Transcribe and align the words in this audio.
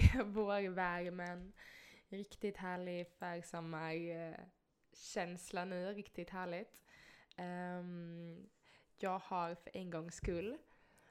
sommar, 0.12 0.24
vårvärmen. 0.24 1.52
Riktigt 2.08 2.56
härlig 2.56 3.06
försommarkänsla 3.08 5.64
nu, 5.64 5.92
riktigt 5.92 6.30
härligt. 6.30 6.82
Um, 7.38 8.48
jag 8.98 9.18
har 9.18 9.54
för 9.54 9.76
en 9.76 9.90
gångs 9.90 10.14
skull 10.14 10.58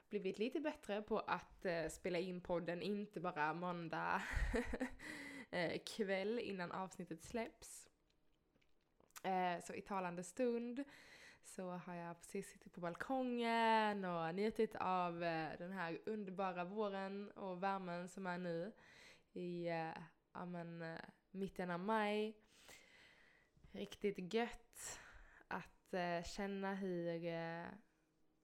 blivit 0.09 0.39
lite 0.39 0.59
bättre 0.59 1.01
på 1.01 1.19
att 1.19 1.65
uh, 1.65 1.87
spela 1.89 2.19
in 2.19 2.41
podden, 2.41 2.81
inte 2.81 3.19
bara 3.19 3.53
måndag 3.53 4.21
eh, 5.51 5.81
kväll 5.85 6.39
innan 6.39 6.71
avsnittet 6.71 7.23
släpps. 7.23 7.89
Uh, 9.25 9.59
så 9.65 9.73
i 9.73 9.81
talande 9.81 10.23
stund 10.23 10.83
så 11.43 11.69
har 11.71 11.95
jag 11.95 12.21
precis 12.21 12.51
suttit 12.51 12.73
på 12.73 12.81
balkongen 12.81 14.05
och 14.05 14.35
njutit 14.35 14.75
av 14.75 15.23
eh, 15.23 15.57
den 15.57 15.71
här 15.71 15.99
underbara 16.05 16.63
våren 16.63 17.31
och 17.31 17.63
värmen 17.63 18.09
som 18.09 18.27
är 18.27 18.37
nu 18.37 18.71
i 19.33 19.67
eh, 19.67 19.97
ja, 20.33 20.45
men, 20.45 20.81
eh, 20.81 20.99
mitten 21.31 21.71
av 21.71 21.79
maj. 21.79 22.37
Riktigt 23.71 24.33
gött 24.33 24.99
att 25.47 25.93
känna 26.25 26.73
hur 26.73 27.23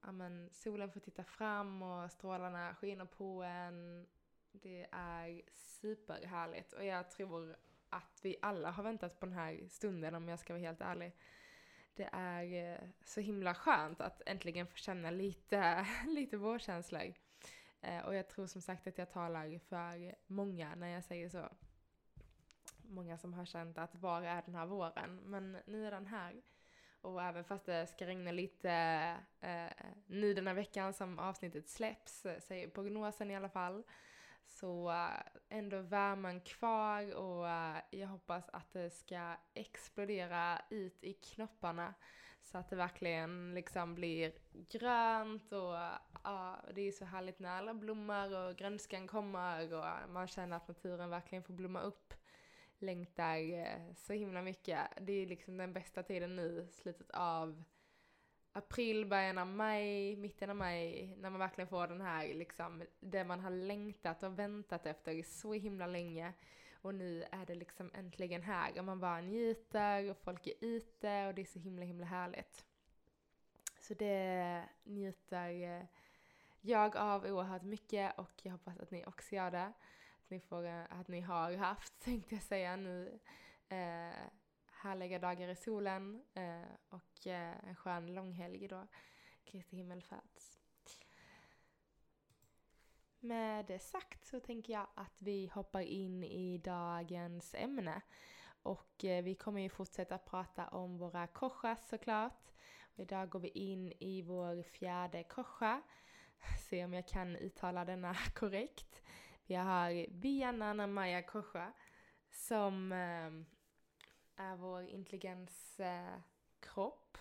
ja, 0.01 0.11
men, 0.11 0.49
solen 0.51 0.91
får 0.91 0.99
titta 0.99 1.23
fram 1.23 1.81
och 1.81 2.11
strålarna 2.11 2.75
skiner 2.75 3.05
på 3.05 3.43
en. 3.43 4.07
Det 4.51 4.87
är 4.91 5.41
superhärligt 5.53 6.73
och 6.73 6.85
jag 6.85 7.11
tror 7.11 7.55
att 7.89 8.19
vi 8.23 8.35
alla 8.41 8.71
har 8.71 8.83
väntat 8.83 9.19
på 9.19 9.25
den 9.25 9.35
här 9.35 9.67
stunden 9.69 10.15
om 10.15 10.27
jag 10.27 10.39
ska 10.39 10.53
vara 10.53 10.61
helt 10.61 10.81
ärlig. 10.81 11.11
Det 11.95 12.09
är 12.11 12.73
eh, 12.73 12.89
så 13.05 13.21
himla 13.21 13.53
skönt 13.53 14.01
att 14.01 14.21
äntligen 14.25 14.67
få 14.67 14.75
känna 14.75 15.11
lite, 15.11 15.87
lite 16.07 16.37
vårkänslor. 16.37 17.13
Eh, 17.81 17.99
och 17.99 18.15
jag 18.15 18.27
tror 18.27 18.47
som 18.47 18.61
sagt 18.61 18.87
att 18.87 18.97
jag 18.97 19.11
talar 19.11 19.59
för 19.59 20.15
många 20.27 20.75
när 20.75 20.87
jag 20.87 21.03
säger 21.03 21.29
så. 21.29 21.49
Många 22.83 23.17
som 23.17 23.33
har 23.33 23.45
känt 23.45 23.77
att 23.77 23.95
var 23.95 24.21
är 24.21 24.41
den 24.45 24.55
här 24.55 24.65
våren? 24.65 25.19
Men 25.23 25.57
nu 25.65 25.87
är 25.87 25.91
den 25.91 26.07
här. 26.07 26.41
Och 27.01 27.23
även 27.23 27.43
fast 27.43 27.65
det 27.65 27.87
ska 27.87 28.05
regna 28.07 28.31
lite 28.31 28.71
eh, 29.41 29.85
nu 30.07 30.33
den 30.33 30.47
här 30.47 30.53
veckan 30.53 30.93
som 30.93 31.19
avsnittet 31.19 31.69
släpps, 31.69 32.25
eh, 32.25 32.39
säger 32.39 32.67
prognosen 32.67 33.31
i 33.31 33.35
alla 33.35 33.49
fall, 33.49 33.83
så 34.45 34.89
eh, 34.91 35.57
ändå 35.57 35.81
värmen 35.81 36.41
kvar 36.41 37.15
och 37.15 37.49
eh, 37.49 37.77
jag 37.91 38.07
hoppas 38.07 38.49
att 38.49 38.73
det 38.73 38.89
ska 38.89 39.35
explodera 39.53 40.61
ut 40.69 41.03
i 41.03 41.13
knopparna 41.13 41.93
så 42.41 42.57
att 42.57 42.69
det 42.69 42.75
verkligen 42.75 43.53
liksom 43.53 43.95
blir 43.95 44.33
grönt 44.69 45.53
och 45.53 45.75
ja, 46.23 46.59
det 46.75 46.81
är 46.81 46.91
så 46.91 47.05
härligt 47.05 47.39
när 47.39 47.57
alla 47.57 47.73
blommar 47.73 48.35
och 48.35 48.55
grönskan 48.55 49.07
kommer 49.07 49.73
och 49.73 50.09
man 50.09 50.27
känner 50.27 50.57
att 50.57 50.67
naturen 50.67 51.09
verkligen 51.09 51.43
får 51.43 51.53
blomma 51.53 51.81
upp 51.81 52.13
längtar 52.79 53.53
eh, 53.53 53.93
så 53.95 54.13
himla 54.13 54.41
mycket. 54.41 54.79
Det 55.01 55.13
är 55.13 55.25
liksom 55.25 55.57
den 55.57 55.73
bästa 55.73 56.03
tiden 56.03 56.35
nu, 56.35 56.67
slutet 56.71 57.11
av 57.11 57.63
april, 58.55 59.05
början 59.05 59.37
av 59.37 59.47
maj, 59.47 60.15
mitten 60.15 60.49
av 60.49 60.55
maj, 60.55 61.15
när 61.17 61.29
man 61.29 61.39
verkligen 61.39 61.67
får 61.67 61.87
den 61.87 62.01
här 62.01 62.33
liksom, 62.33 62.83
det 62.99 63.23
man 63.23 63.39
har 63.39 63.49
längtat 63.49 64.23
och 64.23 64.39
väntat 64.39 64.85
efter 64.85 65.23
så 65.23 65.53
himla 65.53 65.87
länge. 65.87 66.33
Och 66.81 66.95
nu 66.95 67.23
är 67.31 67.45
det 67.45 67.55
liksom 67.55 67.91
äntligen 67.93 68.41
här 68.41 68.79
och 68.79 68.85
man 68.85 68.99
bara 68.99 69.21
njuter 69.21 70.09
och 70.11 70.17
folk 70.17 70.47
är 70.47 70.53
ute 70.61 71.27
och 71.27 71.33
det 71.33 71.41
är 71.41 71.45
så 71.45 71.59
himla 71.59 71.85
himla 71.85 72.05
härligt. 72.05 72.65
Så 73.79 73.93
det 73.93 74.63
njuter 74.83 75.49
eh, 75.49 75.83
jag 76.61 76.95
av 76.95 77.25
oerhört 77.25 77.63
mycket 77.63 78.19
och 78.19 78.31
jag 78.41 78.51
hoppas 78.51 78.79
att 78.79 78.91
ni 78.91 79.05
också 79.05 79.35
gör 79.35 79.51
det 79.51 79.73
att 80.25 80.29
ni, 80.29 80.39
får, 80.39 80.65
eh, 80.65 80.83
att 80.89 81.07
ni 81.07 81.21
har 81.21 81.53
haft, 81.53 81.99
tänkte 82.03 82.35
jag 82.35 82.43
säga 82.43 82.75
nu, 82.75 83.19
eh, 83.69 84.19
härliga 84.85 85.19
dagar 85.19 85.47
i 85.47 85.55
solen 85.55 86.23
eh, 86.33 86.75
och 86.89 87.27
eh, 87.27 87.67
en 87.67 87.75
skön 87.75 88.13
långhelg 88.13 88.67
då, 88.67 88.87
Kristi 89.45 89.75
himmelfärds. 89.75 90.59
Med 93.19 93.65
det 93.65 93.79
sagt 93.79 94.25
så 94.25 94.39
tänker 94.39 94.73
jag 94.73 94.87
att 94.95 95.21
vi 95.21 95.47
hoppar 95.53 95.81
in 95.81 96.23
i 96.23 96.57
dagens 96.57 97.55
ämne. 97.55 98.01
Och 98.63 99.05
eh, 99.05 99.23
vi 99.23 99.35
kommer 99.35 99.61
ju 99.61 99.69
fortsätta 99.69 100.17
prata 100.17 100.67
om 100.67 100.97
våra 100.97 101.27
koshas 101.27 101.89
såklart. 101.89 102.53
Och 102.93 102.99
idag 102.99 103.29
går 103.29 103.39
vi 103.39 103.49
in 103.49 103.93
i 103.99 104.21
vår 104.21 104.63
fjärde 104.63 105.23
kosha. 105.23 105.81
Se 106.69 106.85
om 106.85 106.93
jag 106.93 107.07
kan 107.07 107.35
uttala 107.35 107.85
denna 107.85 108.15
korrekt. 108.35 109.01
Vi 109.45 109.55
har 109.55 110.09
Bianana 110.09 110.87
Maya 110.87 111.21
Kosha 111.21 111.73
som 112.31 112.91
eh, 112.91 113.54
är 114.35 114.55
vår 114.55 114.83
intelligenskropp. 114.83 117.17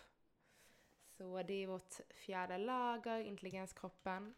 Så 1.07 1.43
det 1.43 1.63
är 1.63 1.67
vårt 1.67 1.95
fjärde 2.15 2.59
lager, 2.59 3.19
intelligenskroppen. 3.19 4.35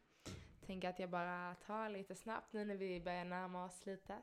Tänker 0.66 0.88
att 0.88 0.98
jag 0.98 1.10
bara 1.10 1.54
tar 1.54 1.88
lite 1.88 2.14
snabbt 2.14 2.52
nu 2.52 2.64
när 2.64 2.76
vi 2.76 3.00
börjar 3.00 3.24
närma 3.24 3.64
oss 3.64 3.78
slutet. 3.78 4.22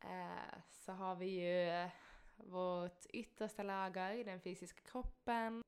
Eh, 0.00 0.58
så 0.68 0.92
har 0.92 1.14
vi 1.14 1.26
ju 1.26 1.88
vårt 2.36 3.06
yttersta 3.06 3.62
lager, 3.62 4.24
den 4.24 4.40
fysiska 4.40 4.80
kroppen. 4.90 5.64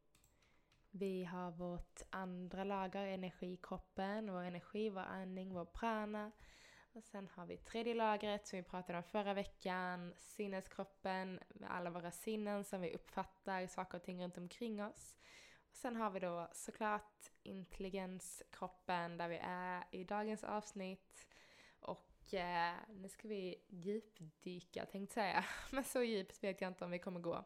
Vi 0.90 1.24
har 1.24 1.50
vårt 1.50 2.02
andra 2.10 2.64
lager, 2.64 3.06
energikroppen, 3.06 4.32
vår 4.32 4.42
energi, 4.42 4.90
vår 4.90 5.00
andning, 5.00 5.54
vår 5.54 5.64
prana. 5.64 6.32
Och 6.94 7.04
sen 7.04 7.28
har 7.34 7.46
vi 7.46 7.56
tredje 7.56 7.94
lagret 7.94 8.46
som 8.46 8.56
vi 8.56 8.62
pratade 8.62 8.98
om 8.98 9.04
förra 9.04 9.34
veckan, 9.34 10.14
sinneskroppen 10.16 11.40
med 11.48 11.70
alla 11.70 11.90
våra 11.90 12.10
sinnen 12.10 12.64
som 12.64 12.80
vi 12.80 12.94
uppfattar 12.94 13.66
saker 13.66 13.98
och 13.98 14.04
ting 14.04 14.22
runt 14.22 14.38
omkring 14.38 14.84
oss. 14.84 15.18
Och 15.70 15.76
sen 15.76 15.96
har 15.96 16.10
vi 16.10 16.20
då 16.20 16.48
såklart 16.52 17.30
intelligenskroppen 17.42 19.16
där 19.16 19.28
vi 19.28 19.40
är 19.42 19.84
i 19.90 20.04
dagens 20.04 20.44
avsnitt. 20.44 21.28
Och 21.80 22.34
eh, 22.34 22.74
nu 22.88 23.08
ska 23.08 23.28
vi 23.28 23.62
djupdyka 23.68 24.86
tänkte 24.86 25.14
säga, 25.14 25.44
men 25.70 25.84
så 25.84 26.02
djupt 26.02 26.44
vet 26.44 26.60
jag 26.60 26.70
inte 26.70 26.84
om 26.84 26.90
vi 26.90 26.98
kommer 26.98 27.20
gå. 27.20 27.34
Eh, 27.34 27.42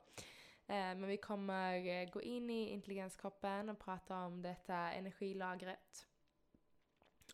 men 0.66 1.06
vi 1.06 1.16
kommer 1.16 1.86
eh, 1.86 2.10
gå 2.10 2.22
in 2.22 2.50
i 2.50 2.68
intelligenskroppen 2.68 3.68
och 3.68 3.78
prata 3.78 4.18
om 4.18 4.42
detta 4.42 4.92
energilagret. 4.92 6.06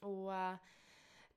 Och 0.01 0.35
eh, 0.35 0.55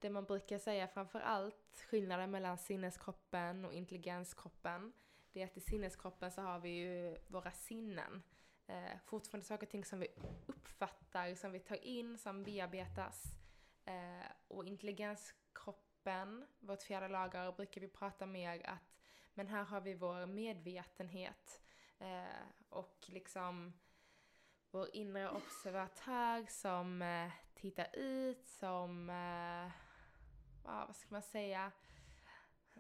det 0.06 0.10
man 0.10 0.26
brukar 0.26 0.58
säga 0.58 0.88
framför 0.88 1.20
allt, 1.20 1.86
skillnaden 1.90 2.32
mellan 2.32 2.58
sinneskroppen 2.58 3.66
och 3.66 3.74
intelligenskroppen, 3.74 4.94
det 5.32 5.42
är 5.42 5.46
att 5.46 5.58
i 5.58 5.62
sinneskroppen 5.62 6.32
så 6.32 6.42
har 6.42 6.60
vi 6.60 6.70
ju 6.70 7.18
våra 7.28 7.52
sinnen. 7.52 8.24
Eh, 8.68 8.98
fortfarande 9.06 9.46
saker 9.46 9.66
och 9.66 9.72
ting 9.72 9.86
som 9.86 10.00
vi 10.00 10.08
uppfattar, 10.46 11.36
som 11.36 11.52
vi 11.52 11.60
tar 11.60 11.86
in, 11.86 12.18
som 12.18 12.44
bearbetas. 12.44 13.24
Eh, 13.86 14.32
och 14.48 14.66
intelligenskroppen, 14.66 16.46
vårt 16.60 16.84
fjärde 16.84 17.08
lager, 17.08 17.52
brukar 17.52 17.82
vi 17.82 17.88
prata 17.88 18.26
mer 18.26 18.66
att 18.66 18.96
men 19.34 19.48
här 19.48 19.64
har 19.64 19.82
vi 19.82 19.94
vår 19.94 20.26
medvetenhet 20.26 21.62
eh, 22.00 22.48
och 22.70 23.06
liksom 23.06 23.74
vår 24.72 24.96
inre 24.96 25.30
observatör 25.30 26.46
som 26.50 27.02
eh, 27.02 27.32
tittar 27.56 27.96
ut, 27.96 28.48
som 28.48 29.10
eh, 29.10 29.85
ja, 30.66 30.86
vad 30.88 30.96
ska 30.96 31.08
man 31.10 31.22
säga, 31.22 31.72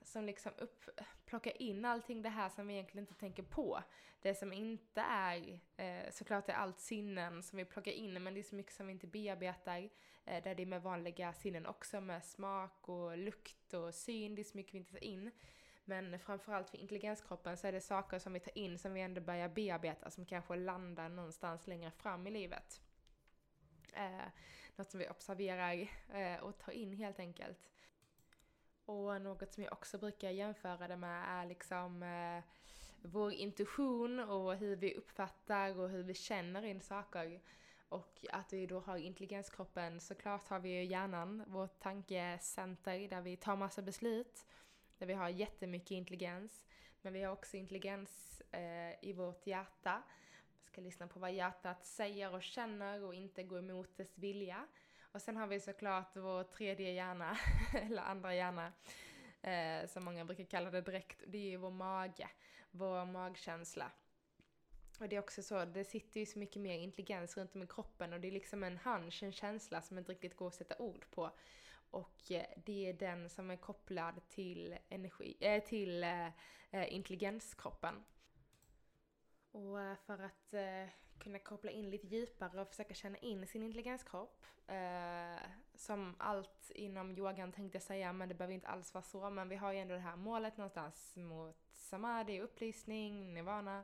som 0.03 0.25
liksom 0.25 0.51
upp, 0.57 0.89
plockar 1.25 1.61
in 1.61 1.85
allting 1.85 2.21
det 2.21 2.29
här 2.29 2.49
som 2.49 2.67
vi 2.67 2.73
egentligen 2.73 3.03
inte 3.03 3.19
tänker 3.19 3.43
på. 3.43 3.83
Det 4.21 4.35
som 4.35 4.53
inte 4.53 5.01
är, 5.01 5.59
eh, 5.77 6.11
såklart 6.11 6.49
är 6.49 6.53
allt 6.53 6.79
sinnen 6.79 7.43
som 7.43 7.57
vi 7.57 7.65
plockar 7.65 7.91
in, 7.91 8.23
men 8.23 8.33
det 8.33 8.39
är 8.39 8.43
så 8.43 8.55
mycket 8.55 8.73
som 8.73 8.87
vi 8.87 8.93
inte 8.93 9.07
bearbetar. 9.07 9.89
Eh, 10.25 10.43
där 10.43 10.55
det 10.55 10.63
är 10.63 10.65
med 10.65 10.81
vanliga 10.81 11.33
sinnen 11.33 11.65
också, 11.65 12.01
med 12.01 12.25
smak 12.25 12.89
och 12.89 13.17
lukt 13.17 13.73
och 13.73 13.93
syn, 13.93 14.35
det 14.35 14.41
är 14.41 14.43
så 14.43 14.57
mycket 14.57 14.73
vi 14.73 14.77
inte 14.77 14.91
tar 14.91 15.03
in. 15.03 15.31
Men 15.85 16.19
framförallt 16.19 16.69
för 16.69 16.77
intelligenskroppen 16.77 17.57
så 17.57 17.67
är 17.67 17.71
det 17.71 17.81
saker 17.81 18.19
som 18.19 18.33
vi 18.33 18.39
tar 18.39 18.57
in 18.57 18.77
som 18.77 18.93
vi 18.93 19.01
ändå 19.01 19.21
börjar 19.21 19.49
bearbeta 19.49 20.11
som 20.11 20.25
kanske 20.25 20.55
landar 20.55 21.09
någonstans 21.09 21.67
längre 21.67 21.91
fram 21.91 22.27
i 22.27 22.31
livet. 22.31 22.81
Eh, 23.93 24.25
något 24.75 24.91
som 24.91 24.99
vi 24.99 25.09
observerar 25.09 25.88
eh, 26.13 26.39
och 26.39 26.57
tar 26.57 26.71
in 26.71 26.93
helt 26.93 27.19
enkelt. 27.19 27.69
Och 28.85 29.21
något 29.21 29.53
som 29.53 29.63
jag 29.63 29.73
också 29.73 29.97
brukar 29.97 30.29
jämföra 30.29 30.87
det 30.87 30.97
med 30.97 31.23
är 31.29 31.45
liksom 31.45 32.03
eh, 32.03 32.43
vår 33.01 33.31
intuition 33.31 34.19
och 34.19 34.55
hur 34.55 34.75
vi 34.75 34.95
uppfattar 34.95 35.79
och 35.79 35.89
hur 35.89 36.03
vi 36.03 36.13
känner 36.13 36.65
in 36.65 36.81
saker. 36.81 37.41
Och 37.89 38.25
att 38.31 38.53
vi 38.53 38.65
då 38.65 38.79
har 38.79 38.97
intelligenskroppen, 38.97 39.99
såklart 39.99 40.47
har 40.47 40.59
vi 40.59 40.69
ju 40.69 40.83
hjärnan, 40.83 41.43
vårt 41.47 41.79
tankecenter 41.79 43.09
där 43.09 43.21
vi 43.21 43.37
tar 43.37 43.55
massa 43.55 43.81
beslut, 43.81 44.45
där 44.97 45.07
vi 45.07 45.13
har 45.13 45.29
jättemycket 45.29 45.91
intelligens. 45.91 46.65
Men 47.01 47.13
vi 47.13 47.23
har 47.23 47.31
också 47.31 47.57
intelligens 47.57 48.41
eh, 48.51 49.05
i 49.05 49.13
vårt 49.13 49.47
hjärta. 49.47 50.03
Vi 50.63 50.67
ska 50.67 50.81
lyssna 50.81 51.07
på 51.07 51.19
vad 51.19 51.33
hjärtat 51.33 51.85
säger 51.85 52.33
och 52.33 52.43
känner 52.43 53.03
och 53.03 53.13
inte 53.13 53.43
gå 53.43 53.57
emot 53.57 53.97
dess 53.97 54.17
vilja. 54.17 54.67
Och 55.15 55.21
sen 55.21 55.38
har 55.38 55.47
vi 55.47 55.59
såklart 55.59 56.15
vår 56.15 56.44
tredje 56.44 56.91
hjärna, 56.91 57.38
eller 57.73 58.01
andra 58.01 58.35
hjärna, 58.35 58.73
eh, 59.41 59.88
som 59.88 60.06
många 60.06 60.25
brukar 60.25 60.44
kalla 60.44 60.71
det 60.71 60.81
direkt. 60.81 61.23
Det 61.27 61.38
är 61.38 61.50
ju 61.50 61.57
vår 61.57 61.71
mage, 61.71 62.29
vår 62.71 63.06
magkänsla. 63.06 63.91
Och 65.00 65.09
det 65.09 65.15
är 65.15 65.19
också 65.19 65.44
så, 65.44 65.65
det 65.65 65.83
sitter 65.83 66.19
ju 66.19 66.25
så 66.25 66.39
mycket 66.39 66.62
mer 66.62 66.77
intelligens 66.77 67.38
runt 67.38 67.56
om 67.56 67.63
i 67.63 67.67
kroppen 67.67 68.13
och 68.13 68.19
det 68.19 68.27
är 68.27 68.31
liksom 68.31 68.63
en 68.63 68.77
hunch, 68.77 69.23
en 69.23 69.31
känsla 69.31 69.81
som 69.81 69.97
inte 69.97 70.12
riktigt 70.12 70.35
går 70.35 70.47
att 70.47 70.56
sätta 70.56 70.77
ord 70.77 71.06
på. 71.12 71.31
Och 71.89 72.31
eh, 72.31 72.45
det 72.65 72.89
är 72.89 72.94
den 72.94 73.29
som 73.29 73.51
är 73.51 73.57
kopplad 73.57 74.21
till, 74.29 74.77
energi, 74.89 75.38
äh, 75.39 75.63
till 75.63 76.03
äh, 76.03 76.94
intelligenskroppen. 76.94 78.03
Och 79.51 79.77
för 80.06 80.23
att 80.23 80.53
äh, 80.53 80.89
kunna 81.19 81.39
koppla 81.39 81.71
in 81.71 81.89
lite 81.89 82.07
djupare 82.07 82.62
och 82.62 82.67
försöka 82.67 82.94
känna 82.94 83.17
in 83.17 83.47
sin 83.47 83.63
intelligenskropp. 83.63 84.45
Eh, 84.67 85.41
som 85.75 86.15
allt 86.17 86.71
inom 86.75 87.17
yogan 87.17 87.51
tänkte 87.51 87.75
jag 87.75 87.83
säga, 87.83 88.13
men 88.13 88.29
det 88.29 88.35
behöver 88.35 88.53
inte 88.53 88.67
alls 88.67 88.94
vara 88.94 89.03
så. 89.03 89.29
Men 89.29 89.50
vi 89.50 89.56
har 89.56 89.71
ju 89.71 89.79
ändå 89.79 89.94
det 89.94 90.00
här 90.00 90.15
målet 90.15 90.57
någonstans 90.57 91.15
mot 91.15 91.57
samadhi, 91.71 92.41
upplysning, 92.41 93.33
nirvana, 93.33 93.83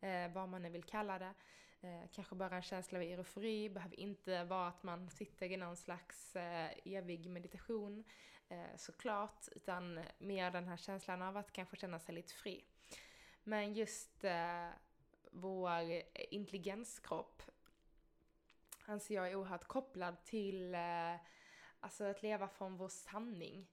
eh, 0.00 0.32
vad 0.32 0.48
man 0.48 0.62
nu 0.62 0.70
vill 0.70 0.84
kalla 0.84 1.18
det. 1.18 1.34
Eh, 1.80 2.08
kanske 2.12 2.34
bara 2.34 2.56
en 2.56 2.62
känsla 2.62 2.98
av 2.98 3.02
eufori, 3.02 3.68
behöver 3.68 4.00
inte 4.00 4.44
vara 4.44 4.68
att 4.68 4.82
man 4.82 5.10
sitter 5.10 5.52
i 5.52 5.56
någon 5.56 5.76
slags 5.76 6.36
eh, 6.36 6.70
evig 6.84 7.30
meditation 7.30 8.04
eh, 8.48 8.76
såklart, 8.76 9.48
utan 9.52 10.00
mer 10.18 10.50
den 10.50 10.68
här 10.68 10.76
känslan 10.76 11.22
av 11.22 11.36
att 11.36 11.52
kanske 11.52 11.76
känna 11.76 11.98
sig 11.98 12.14
lite 12.14 12.34
fri. 12.34 12.64
Men 13.44 13.74
just 13.74 14.24
eh, 14.24 14.68
vår 15.40 16.02
intelligenskropp 16.30 17.42
anser 18.84 19.14
jag 19.14 19.30
är 19.30 19.34
oerhört 19.34 19.64
kopplad 19.64 20.24
till 20.24 20.74
eh, 20.74 21.14
alltså 21.80 22.04
att 22.04 22.22
leva 22.22 22.48
från 22.48 22.76
vår 22.76 22.88
sanning. 22.88 23.66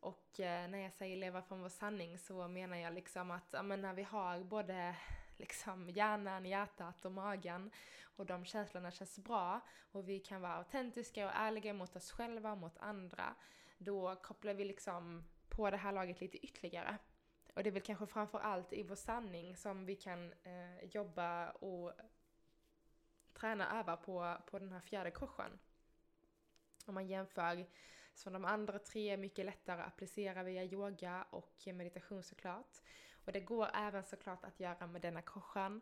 Och 0.00 0.40
eh, 0.40 0.68
när 0.68 0.78
jag 0.78 0.92
säger 0.92 1.16
leva 1.16 1.42
från 1.42 1.60
vår 1.60 1.68
sanning 1.68 2.18
så 2.18 2.48
menar 2.48 2.76
jag 2.76 2.94
liksom 2.94 3.30
att 3.30 3.48
ja, 3.50 3.62
men 3.62 3.80
när 3.80 3.94
vi 3.94 4.02
har 4.02 4.44
både 4.44 4.96
liksom 5.36 5.90
hjärnan, 5.90 6.46
hjärtat 6.46 7.04
och 7.04 7.12
magen 7.12 7.70
och 8.02 8.26
de 8.26 8.44
känslorna 8.44 8.90
känns 8.90 9.18
bra 9.18 9.60
och 9.92 10.08
vi 10.08 10.20
kan 10.20 10.40
vara 10.40 10.52
autentiska 10.52 11.26
och 11.26 11.32
ärliga 11.34 11.72
mot 11.72 11.96
oss 11.96 12.10
själva 12.10 12.52
och 12.52 12.58
mot 12.58 12.78
andra, 12.78 13.34
då 13.78 14.16
kopplar 14.16 14.54
vi 14.54 14.64
liksom 14.64 15.24
på 15.48 15.70
det 15.70 15.76
här 15.76 15.92
laget 15.92 16.20
lite 16.20 16.38
ytterligare. 16.38 16.98
Och 17.54 17.62
det 17.62 17.70
är 17.70 17.72
väl 17.72 17.82
kanske 17.82 18.06
framför 18.06 18.38
allt 18.38 18.72
i 18.72 18.82
vår 18.82 18.94
sanning 18.94 19.56
som 19.56 19.86
vi 19.86 19.96
kan 19.96 20.32
eh, 20.42 20.84
jobba 20.84 21.50
och 21.50 21.92
träna 23.32 23.80
öva 23.80 23.96
på, 23.96 24.36
på 24.46 24.58
den 24.58 24.72
här 24.72 24.80
fjärde 24.80 25.10
korsen. 25.10 25.58
Om 26.86 26.94
man 26.94 27.06
jämför 27.06 27.66
så 28.14 28.30
de 28.30 28.44
andra 28.44 28.78
tre 28.78 29.10
är 29.10 29.16
mycket 29.16 29.44
lättare 29.44 29.80
att 29.80 29.86
applicera 29.86 30.42
via 30.42 30.64
yoga 30.64 31.26
och 31.30 31.66
meditation 31.66 32.22
såklart. 32.22 32.76
Och 33.24 33.32
det 33.32 33.40
går 33.40 33.68
även 33.74 34.04
såklart 34.04 34.44
att 34.44 34.60
göra 34.60 34.86
med 34.86 35.02
denna 35.02 35.22
korsen. 35.22 35.80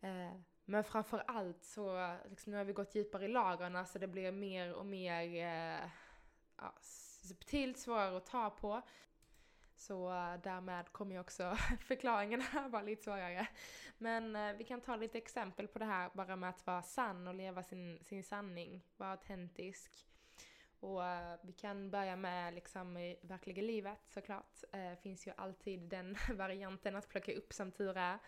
Eh, 0.00 0.40
men 0.64 0.84
framför 0.84 1.24
allt 1.26 1.64
så, 1.64 2.16
liksom, 2.28 2.52
nu 2.52 2.58
har 2.58 2.64
vi 2.64 2.72
gått 2.72 2.94
djupare 2.94 3.24
i 3.24 3.28
lagren 3.28 3.86
så 3.86 3.98
det 3.98 4.06
blir 4.06 4.32
mer 4.32 4.72
och 4.72 4.86
mer 4.86 5.22
eh, 5.22 5.90
ja, 6.56 6.74
subtilt, 7.22 7.78
svårare 7.78 8.16
att 8.16 8.26
ta 8.26 8.50
på. 8.50 8.82
Så 9.78 10.10
eh, 10.10 10.40
därmed 10.42 10.92
kommer 10.92 11.14
ju 11.14 11.20
också 11.20 11.56
förklaringen 11.80 12.40
här 12.40 12.68
vara 12.68 12.82
lite 12.82 13.02
svårare. 13.02 13.46
Men 13.98 14.36
eh, 14.36 14.52
vi 14.52 14.64
kan 14.64 14.80
ta 14.80 14.96
lite 14.96 15.18
exempel 15.18 15.68
på 15.68 15.78
det 15.78 15.84
här 15.84 16.10
bara 16.14 16.36
med 16.36 16.50
att 16.50 16.66
vara 16.66 16.82
sann 16.82 17.28
och 17.28 17.34
leva 17.34 17.62
sin, 17.62 17.98
sin 18.04 18.24
sanning, 18.24 18.84
vara 18.96 19.10
autentisk. 19.10 20.08
Och 20.80 21.04
eh, 21.04 21.38
vi 21.42 21.52
kan 21.52 21.90
börja 21.90 22.16
med 22.16 22.54
liksom 22.54 22.96
i 22.96 23.18
verkliga 23.22 23.62
livet 23.62 23.98
såklart. 24.06 24.64
Uh, 24.74 24.94
finns 25.02 25.26
ju 25.26 25.32
alltid 25.36 25.80
den 25.80 26.16
varianten 26.34 26.96
att 26.96 27.08
plocka 27.08 27.32
upp 27.32 27.52
som 27.52 27.72
tur 27.72 27.96
är. 27.96 28.18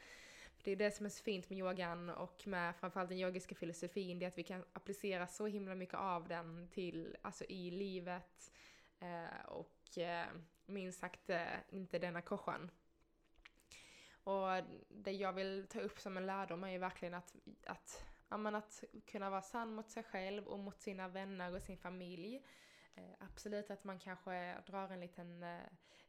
Det 0.64 0.70
är 0.70 0.76
det 0.76 0.90
som 0.90 1.06
är 1.06 1.10
så 1.10 1.22
fint 1.22 1.50
med 1.50 1.58
yogan 1.58 2.10
och 2.10 2.46
med 2.46 2.76
framförallt 2.76 3.08
den 3.08 3.18
yogiska 3.18 3.54
filosofin, 3.54 4.18
det 4.18 4.26
är 4.26 4.28
att 4.28 4.38
vi 4.38 4.42
kan 4.42 4.64
applicera 4.72 5.26
så 5.26 5.46
himla 5.46 5.74
mycket 5.74 5.94
av 5.94 6.28
den 6.28 6.68
till, 6.68 7.16
alltså 7.22 7.44
i 7.44 7.70
livet. 7.70 8.52
eh, 9.00 9.46
och 9.48 9.79
Eh, 9.98 10.26
minst 10.66 11.00
sagt 11.00 11.30
eh, 11.30 11.58
inte 11.70 11.98
denna 11.98 12.22
korsan. 12.22 12.70
Och 14.24 14.48
det 14.88 15.12
jag 15.12 15.32
vill 15.32 15.66
ta 15.70 15.80
upp 15.80 16.00
som 16.00 16.16
en 16.16 16.26
lärdom 16.26 16.64
är 16.64 16.70
ju 16.70 16.78
verkligen 16.78 17.14
att, 17.14 17.36
att, 17.66 18.04
ja, 18.28 18.56
att 18.56 18.84
kunna 19.06 19.30
vara 19.30 19.42
sann 19.42 19.74
mot 19.74 19.90
sig 19.90 20.02
själv 20.02 20.46
och 20.46 20.58
mot 20.58 20.80
sina 20.80 21.08
vänner 21.08 21.54
och 21.54 21.62
sin 21.62 21.78
familj. 21.78 22.42
Eh, 22.94 23.14
absolut 23.18 23.70
att 23.70 23.84
man 23.84 23.98
kanske 23.98 24.54
drar 24.66 24.88
en 24.88 25.00
liten 25.00 25.42
eh, 25.42 25.58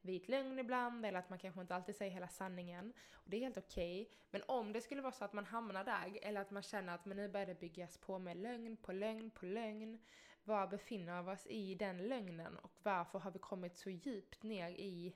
vit 0.01 0.29
lögn 0.29 0.59
ibland 0.59 1.05
eller 1.05 1.19
att 1.19 1.29
man 1.29 1.39
kanske 1.39 1.61
inte 1.61 1.75
alltid 1.75 1.95
säger 1.95 2.11
hela 2.11 2.27
sanningen. 2.27 2.93
Och 3.13 3.29
det 3.29 3.37
är 3.37 3.41
helt 3.41 3.57
okej. 3.57 4.01
Okay. 4.01 4.15
Men 4.31 4.41
om 4.47 4.73
det 4.73 4.81
skulle 4.81 5.01
vara 5.01 5.11
så 5.11 5.25
att 5.25 5.33
man 5.33 5.45
hamnar 5.45 5.83
där 5.83 6.19
eller 6.21 6.41
att 6.41 6.51
man 6.51 6.63
känner 6.63 6.95
att 6.95 7.05
men 7.05 7.17
nu 7.17 7.29
börjar 7.29 7.47
det 7.47 7.59
byggas 7.59 7.97
på 7.97 8.19
med 8.19 8.37
lögn 8.37 8.77
på 8.77 8.91
lögn 8.91 9.31
på 9.31 9.45
lögn 9.45 9.99
var 10.43 10.67
befinner 10.67 11.23
vi 11.23 11.31
oss 11.31 11.47
i 11.47 11.75
den 11.75 11.97
lögnen 11.97 12.57
och 12.57 12.71
varför 12.83 13.19
har 13.19 13.31
vi 13.31 13.39
kommit 13.39 13.77
så 13.77 13.89
djupt 13.89 14.43
ner 14.43 14.69
i 14.69 15.15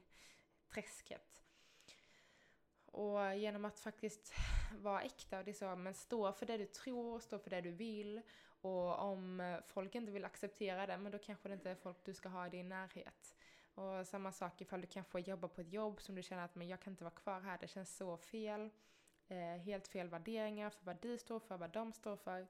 träsket? 0.74 1.42
Och 2.86 3.36
genom 3.36 3.66
att 3.66 3.80
faktiskt 3.80 4.34
vara 4.82 5.02
äkta 5.02 5.40
och 5.40 5.46
det 5.46 5.52
är 5.52 5.54
så, 5.54 5.76
men 5.76 5.94
stå 5.94 6.32
för 6.32 6.46
det 6.46 6.58
du 6.58 6.66
tror, 6.66 7.20
stå 7.20 7.40
för 7.40 7.50
det 7.50 7.62
du 7.62 7.72
vill. 7.72 8.22
Och 8.62 9.00
om 9.00 9.58
folk 9.68 9.96
inte 9.96 10.12
vill 10.12 10.26
acceptera 10.26 10.86
det, 10.86 10.98
men 10.98 11.12
då 11.12 11.18
kanske 11.18 11.50
det 11.50 11.54
inte 11.54 11.70
är 11.70 11.76
folk 11.76 11.98
du 12.06 12.14
ska 12.14 12.30
ha 12.30 12.48
i 12.48 12.50
din 12.50 12.70
närhet. 12.70 13.36
Och 13.76 14.08
samma 14.08 14.32
sak 14.32 14.62
ifall 14.62 14.82
du 14.82 14.88
kanske 14.88 15.20
jobbar 15.20 15.50
på 15.50 15.62
ett 15.62 15.74
jobb 15.74 16.02
som 16.02 16.16
du 16.16 16.24
känner 16.24 16.46
att 16.46 16.56
men 16.56 16.68
jag 16.68 16.80
kan 16.80 16.94
inte 16.94 17.04
vara 17.04 17.16
kvar 17.16 17.42
här, 17.42 17.58
det 17.62 17.68
känns 17.68 17.98
så 17.98 18.18
fel. 18.18 18.70
Eh, 19.28 19.38
helt 19.38 19.88
fel 19.88 20.10
värderingar 20.10 20.70
för 20.70 20.86
vad 20.86 21.02
du 21.02 21.18
står 21.18 21.40
för, 21.40 21.58
vad 21.58 21.70
de 21.70 21.94
står 21.94 22.16
för. 22.16 22.48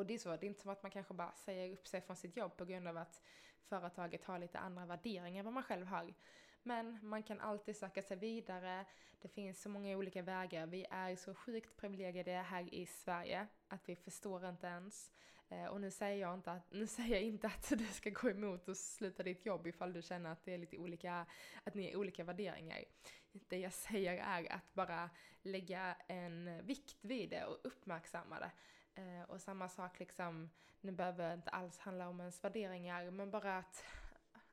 Och 0.00 0.06
det 0.06 0.14
är 0.14 0.18
så, 0.18 0.36
det 0.36 0.46
är 0.46 0.48
inte 0.48 0.60
som 0.60 0.70
att 0.70 0.82
man 0.82 0.90
kanske 0.90 1.14
bara 1.14 1.32
säger 1.32 1.72
upp 1.72 1.88
sig 1.88 2.00
från 2.00 2.16
sitt 2.16 2.36
jobb 2.36 2.56
på 2.56 2.64
grund 2.64 2.88
av 2.88 2.96
att 2.96 3.22
företaget 3.62 4.24
har 4.24 4.38
lite 4.38 4.58
andra 4.58 4.86
värderingar 4.86 5.38
än 5.38 5.44
vad 5.44 5.54
man 5.54 5.62
själv 5.62 5.86
har. 5.86 6.14
Men 6.62 6.98
man 7.02 7.22
kan 7.22 7.40
alltid 7.40 7.76
söka 7.76 8.02
sig 8.02 8.16
vidare. 8.16 8.84
Det 9.20 9.28
finns 9.28 9.62
så 9.62 9.68
många 9.68 9.96
olika 9.96 10.22
vägar. 10.22 10.66
Vi 10.66 10.86
är 10.90 11.16
så 11.16 11.34
sjukt 11.34 11.76
privilegierade 11.76 12.32
här 12.32 12.74
i 12.74 12.86
Sverige 12.86 13.46
att 13.68 13.88
vi 13.88 13.96
förstår 13.96 14.48
inte 14.48 14.66
ens. 14.66 15.10
Eh, 15.48 15.64
och 15.64 15.80
nu 15.80 15.90
säger 15.90 16.20
jag 16.20 16.34
inte 16.34 16.52
att, 16.52 16.72
nu 16.72 16.86
säger 16.86 17.14
jag 17.14 17.22
inte 17.22 17.46
att 17.46 17.68
du 17.78 17.86
ska 17.86 18.10
gå 18.10 18.30
emot 18.30 18.68
och 18.68 18.76
sluta 18.76 19.22
ditt 19.22 19.46
jobb 19.46 19.66
ifall 19.66 19.92
du 19.92 20.02
känner 20.02 20.32
att 20.32 20.44
det 20.44 20.54
är 20.54 20.58
lite 20.58 20.78
olika, 20.78 21.26
att 21.64 21.74
ni 21.74 21.90
är 21.90 21.96
olika 21.96 22.24
värderingar. 22.24 22.84
Det 23.32 23.58
jag 23.58 23.72
säger 23.72 24.12
är 24.12 24.52
att 24.52 24.74
bara 24.74 25.10
lägga 25.42 25.96
en 26.06 26.66
vikt 26.66 26.96
vid 27.00 27.30
det 27.30 27.44
och 27.44 27.58
uppmärksamma 27.62 28.40
det. 28.40 28.50
Eh, 28.94 29.22
och 29.28 29.40
samma 29.40 29.68
sak 29.68 29.98
liksom, 29.98 30.50
nu 30.80 30.92
behöver 30.92 31.34
inte 31.34 31.50
alls 31.50 31.78
handla 31.78 32.08
om 32.08 32.20
ens 32.20 32.44
värderingar, 32.44 33.10
men 33.10 33.30
bara 33.30 33.58
att, 33.58 33.84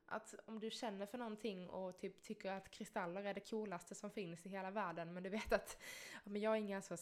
att 0.06 0.36
om 0.46 0.60
du 0.60 0.72
känner 0.72 1.06
för 1.06 1.18
någonting 1.18 1.70
och 1.70 1.98
typ 1.98 2.22
tycker 2.22 2.52
att 2.52 2.72
kristaller 2.72 3.24
är 3.24 3.34
det 3.34 3.50
coolaste 3.50 3.96
som 3.96 4.12
finns 4.12 4.46
i 4.46 4.50
hela 4.50 4.72
världen, 4.72 5.14
men 5.14 5.24
du 5.24 5.30
vet 5.30 5.54
att 5.54 5.78
men 6.24 6.42
jag 6.42 6.52
har 6.52 6.58
inga 6.58 6.82
så 6.82 6.98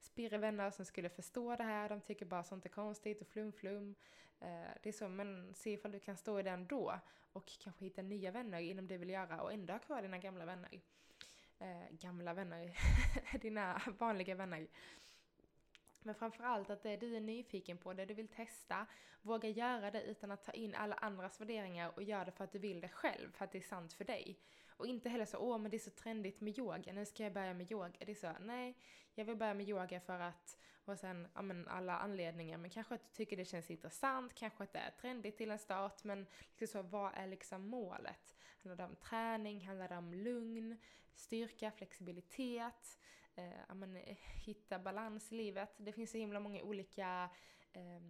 spirrevänner 0.00 0.70
som 0.70 0.84
skulle 0.84 1.08
förstå 1.08 1.56
det 1.56 1.64
här, 1.64 1.88
de 1.88 2.00
tycker 2.00 2.26
bara 2.26 2.44
sånt 2.44 2.64
är 2.64 2.70
konstigt 2.70 3.20
och 3.20 3.28
flum-flum. 3.28 3.94
Eh, 4.40 4.70
det 4.82 4.88
är 4.88 4.92
så, 4.92 5.08
men 5.08 5.54
se 5.54 5.72
ifall 5.72 5.92
du 5.92 6.00
kan 6.00 6.16
stå 6.16 6.40
i 6.40 6.42
den 6.42 6.66
då 6.66 7.00
och 7.32 7.52
kanske 7.58 7.84
hitta 7.84 8.02
nya 8.02 8.30
vänner 8.30 8.60
inom 8.60 8.86
det 8.86 8.94
du 8.94 8.98
vill 8.98 9.10
göra 9.10 9.42
och 9.42 9.52
ändå 9.52 9.72
ha 9.72 9.78
kvar 9.78 10.02
dina 10.02 10.18
gamla 10.18 10.44
vänner. 10.44 10.80
Eh, 11.58 11.90
gamla 11.90 12.34
vänner, 12.34 12.76
dina 13.40 13.82
vanliga 13.98 14.34
vänner. 14.34 14.66
Men 16.08 16.14
framförallt 16.14 16.70
att 16.70 16.82
det 16.82 16.96
du 16.96 17.16
är 17.16 17.20
nyfiken 17.20 17.78
på, 17.78 17.92
det 17.92 18.04
du 18.04 18.14
vill 18.14 18.28
testa, 18.28 18.86
våga 19.22 19.48
göra 19.48 19.90
det 19.90 20.02
utan 20.02 20.30
att 20.30 20.42
ta 20.42 20.52
in 20.52 20.74
alla 20.74 20.94
andras 20.94 21.40
värderingar 21.40 21.92
och 21.96 22.02
göra 22.02 22.24
det 22.24 22.32
för 22.32 22.44
att 22.44 22.52
du 22.52 22.58
vill 22.58 22.80
det 22.80 22.88
själv, 22.88 23.32
för 23.32 23.44
att 23.44 23.52
det 23.52 23.58
är 23.58 23.62
sant 23.62 23.92
för 23.92 24.04
dig. 24.04 24.38
Och 24.68 24.86
inte 24.86 25.08
heller 25.08 25.24
så, 25.24 25.38
åh 25.38 25.58
men 25.58 25.70
det 25.70 25.76
är 25.76 25.78
så 25.78 25.90
trendigt 25.90 26.40
med 26.40 26.58
yoga, 26.58 26.92
nu 26.92 27.04
ska 27.04 27.22
jag 27.22 27.32
börja 27.32 27.54
med 27.54 27.72
yoga. 27.72 27.92
Det 27.98 28.10
är 28.10 28.14
så, 28.14 28.32
nej, 28.40 28.76
jag 29.14 29.24
vill 29.24 29.36
börja 29.36 29.54
med 29.54 29.68
yoga 29.68 30.00
för 30.00 30.20
att, 30.20 30.58
och 30.84 30.98
sen, 30.98 31.28
ja 31.34 31.42
men 31.42 31.68
alla 31.68 31.98
anledningar, 31.98 32.58
men 32.58 32.70
kanske 32.70 32.94
att 32.94 33.04
du 33.04 33.10
tycker 33.16 33.36
det 33.36 33.44
känns 33.44 33.70
intressant, 33.70 34.34
kanske 34.34 34.64
att 34.64 34.72
det 34.72 34.78
är 34.78 34.90
trendigt 34.90 35.36
till 35.36 35.50
en 35.50 35.58
start, 35.58 36.04
men 36.04 36.26
liksom 36.58 36.82
så, 36.82 36.88
vad 36.88 37.12
är 37.14 37.26
liksom 37.26 37.66
målet? 37.66 38.36
Handlar 38.62 38.76
det 38.76 38.90
om 38.90 38.96
träning, 38.96 39.66
handlar 39.66 39.88
det 39.88 39.96
om 39.96 40.14
lugn, 40.14 40.76
styrka, 41.14 41.70
flexibilitet? 41.70 42.98
Eh, 43.38 43.74
men, 43.74 43.98
hitta 44.44 44.78
balans 44.78 45.32
i 45.32 45.34
livet. 45.34 45.74
Det 45.76 45.92
finns 45.92 46.10
så 46.10 46.18
himla 46.18 46.40
många 46.40 46.62
olika 46.62 47.30
eh, 47.72 48.00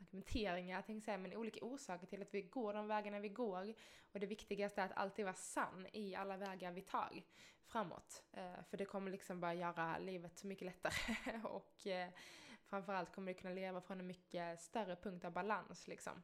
argumenteringar, 0.00 0.76
jag 0.76 0.86
tänkte 0.86 1.04
säga, 1.04 1.18
men 1.18 1.36
olika 1.36 1.64
orsaker 1.64 2.06
till 2.06 2.22
att 2.22 2.34
vi 2.34 2.42
går 2.42 2.74
de 2.74 2.86
vägarna 2.86 3.20
vi 3.20 3.28
går. 3.28 3.74
Och 4.12 4.20
det 4.20 4.26
viktigaste 4.26 4.80
är 4.80 4.86
att 4.86 4.96
alltid 4.96 5.24
vara 5.24 5.34
sann 5.34 5.86
i 5.92 6.14
alla 6.14 6.36
vägar 6.36 6.72
vi 6.72 6.82
tar 6.82 7.22
framåt. 7.66 8.24
Eh, 8.32 8.64
för 8.70 8.76
det 8.76 8.84
kommer 8.84 9.10
liksom 9.10 9.40
bara 9.40 9.54
göra 9.54 9.98
livet 9.98 10.38
så 10.38 10.46
mycket 10.46 10.66
lättare 10.66 11.40
och 11.44 11.86
eh, 11.86 12.08
framförallt 12.64 13.14
kommer 13.14 13.32
du 13.32 13.38
kunna 13.38 13.54
leva 13.54 13.80
från 13.80 14.00
en 14.00 14.06
mycket 14.06 14.60
större 14.60 14.96
punkt 14.96 15.24
av 15.24 15.32
balans 15.32 15.88
liksom. 15.88 16.22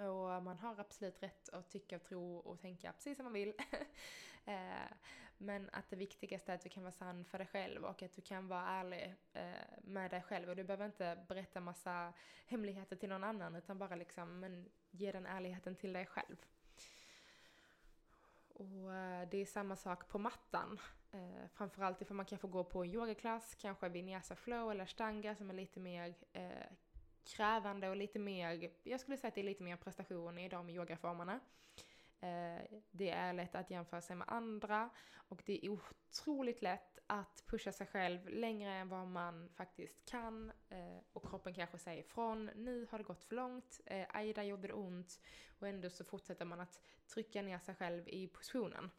Och 0.00 0.42
man 0.42 0.58
har 0.58 0.80
absolut 0.80 1.22
rätt 1.22 1.48
att 1.48 1.70
tycka, 1.70 1.98
tro 1.98 2.36
och 2.36 2.60
tänka 2.60 2.92
precis 2.92 3.16
som 3.16 3.24
man 3.24 3.32
vill. 3.32 3.54
Eh, 4.46 4.92
men 5.38 5.70
att 5.72 5.90
det 5.90 5.96
viktigaste 5.96 6.52
är 6.52 6.56
att 6.56 6.62
du 6.62 6.68
kan 6.68 6.82
vara 6.82 6.92
sann 6.92 7.24
för 7.24 7.38
dig 7.38 7.46
själv 7.46 7.84
och 7.84 8.02
att 8.02 8.12
du 8.12 8.22
kan 8.22 8.48
vara 8.48 8.68
ärlig 8.68 9.14
eh, 9.32 9.44
med 9.82 10.10
dig 10.10 10.22
själv. 10.22 10.48
Och 10.48 10.56
du 10.56 10.64
behöver 10.64 10.86
inte 10.86 11.24
berätta 11.28 11.60
massa 11.60 12.12
hemligheter 12.46 12.96
till 12.96 13.08
någon 13.08 13.24
annan 13.24 13.54
utan 13.54 13.78
bara 13.78 13.96
liksom, 13.96 14.40
men 14.40 14.70
ge 14.90 15.12
den 15.12 15.26
ärligheten 15.26 15.76
till 15.76 15.92
dig 15.92 16.06
själv. 16.06 16.36
Och 18.54 18.94
eh, 18.94 19.28
det 19.30 19.38
är 19.38 19.46
samma 19.46 19.76
sak 19.76 20.08
på 20.08 20.18
mattan. 20.18 20.80
Eh, 21.12 21.48
framförallt 21.52 22.02
ifall 22.02 22.16
man 22.16 22.26
kan 22.26 22.38
få 22.38 22.46
gå 22.48 22.64
på 22.64 22.82
en 22.84 22.90
yogaklass, 22.90 23.54
kanske 23.54 23.88
vinyasa 23.88 24.36
flow 24.36 24.70
eller 24.70 24.86
stanga 24.86 25.36
som 25.36 25.50
är 25.50 25.54
lite 25.54 25.80
mer 25.80 26.14
eh, 26.32 26.66
krävande 27.24 27.88
och 27.88 27.96
lite 27.96 28.18
mer, 28.18 28.70
jag 28.82 29.00
skulle 29.00 29.16
säga 29.16 29.28
att 29.28 29.34
det 29.34 29.40
är 29.40 29.44
lite 29.44 29.62
mer 29.62 29.76
prestation 29.76 30.38
i 30.38 30.48
de 30.48 30.70
yogaformerna. 30.70 31.40
Eh, 32.24 32.80
det 32.90 33.10
är 33.10 33.32
lätt 33.32 33.54
att 33.54 33.70
jämföra 33.70 34.00
sig 34.00 34.16
med 34.16 34.28
andra 34.28 34.90
och 35.14 35.42
det 35.46 35.66
är 35.66 35.70
otroligt 35.70 36.62
lätt 36.62 36.98
att 37.06 37.44
pusha 37.46 37.72
sig 37.72 37.86
själv 37.86 38.28
längre 38.28 38.72
än 38.72 38.88
vad 38.88 39.06
man 39.06 39.48
faktiskt 39.48 40.04
kan 40.04 40.52
eh, 40.68 40.98
och 41.12 41.28
kroppen 41.28 41.54
kanske 41.54 41.78
säger 41.78 42.00
ifrån. 42.00 42.50
Nu 42.54 42.86
har 42.90 42.98
det 42.98 43.04
gått 43.04 43.24
för 43.24 43.36
långt, 43.36 43.80
eh, 43.86 44.06
aj 44.08 44.32
där 44.32 44.42
gjorde 44.42 44.68
det 44.68 44.74
ont 44.74 45.20
och 45.58 45.68
ändå 45.68 45.90
så 45.90 46.04
fortsätter 46.04 46.44
man 46.44 46.60
att 46.60 46.80
trycka 47.06 47.42
ner 47.42 47.58
sig 47.58 47.74
själv 47.74 48.08
i 48.08 48.28
positionen. 48.28 48.90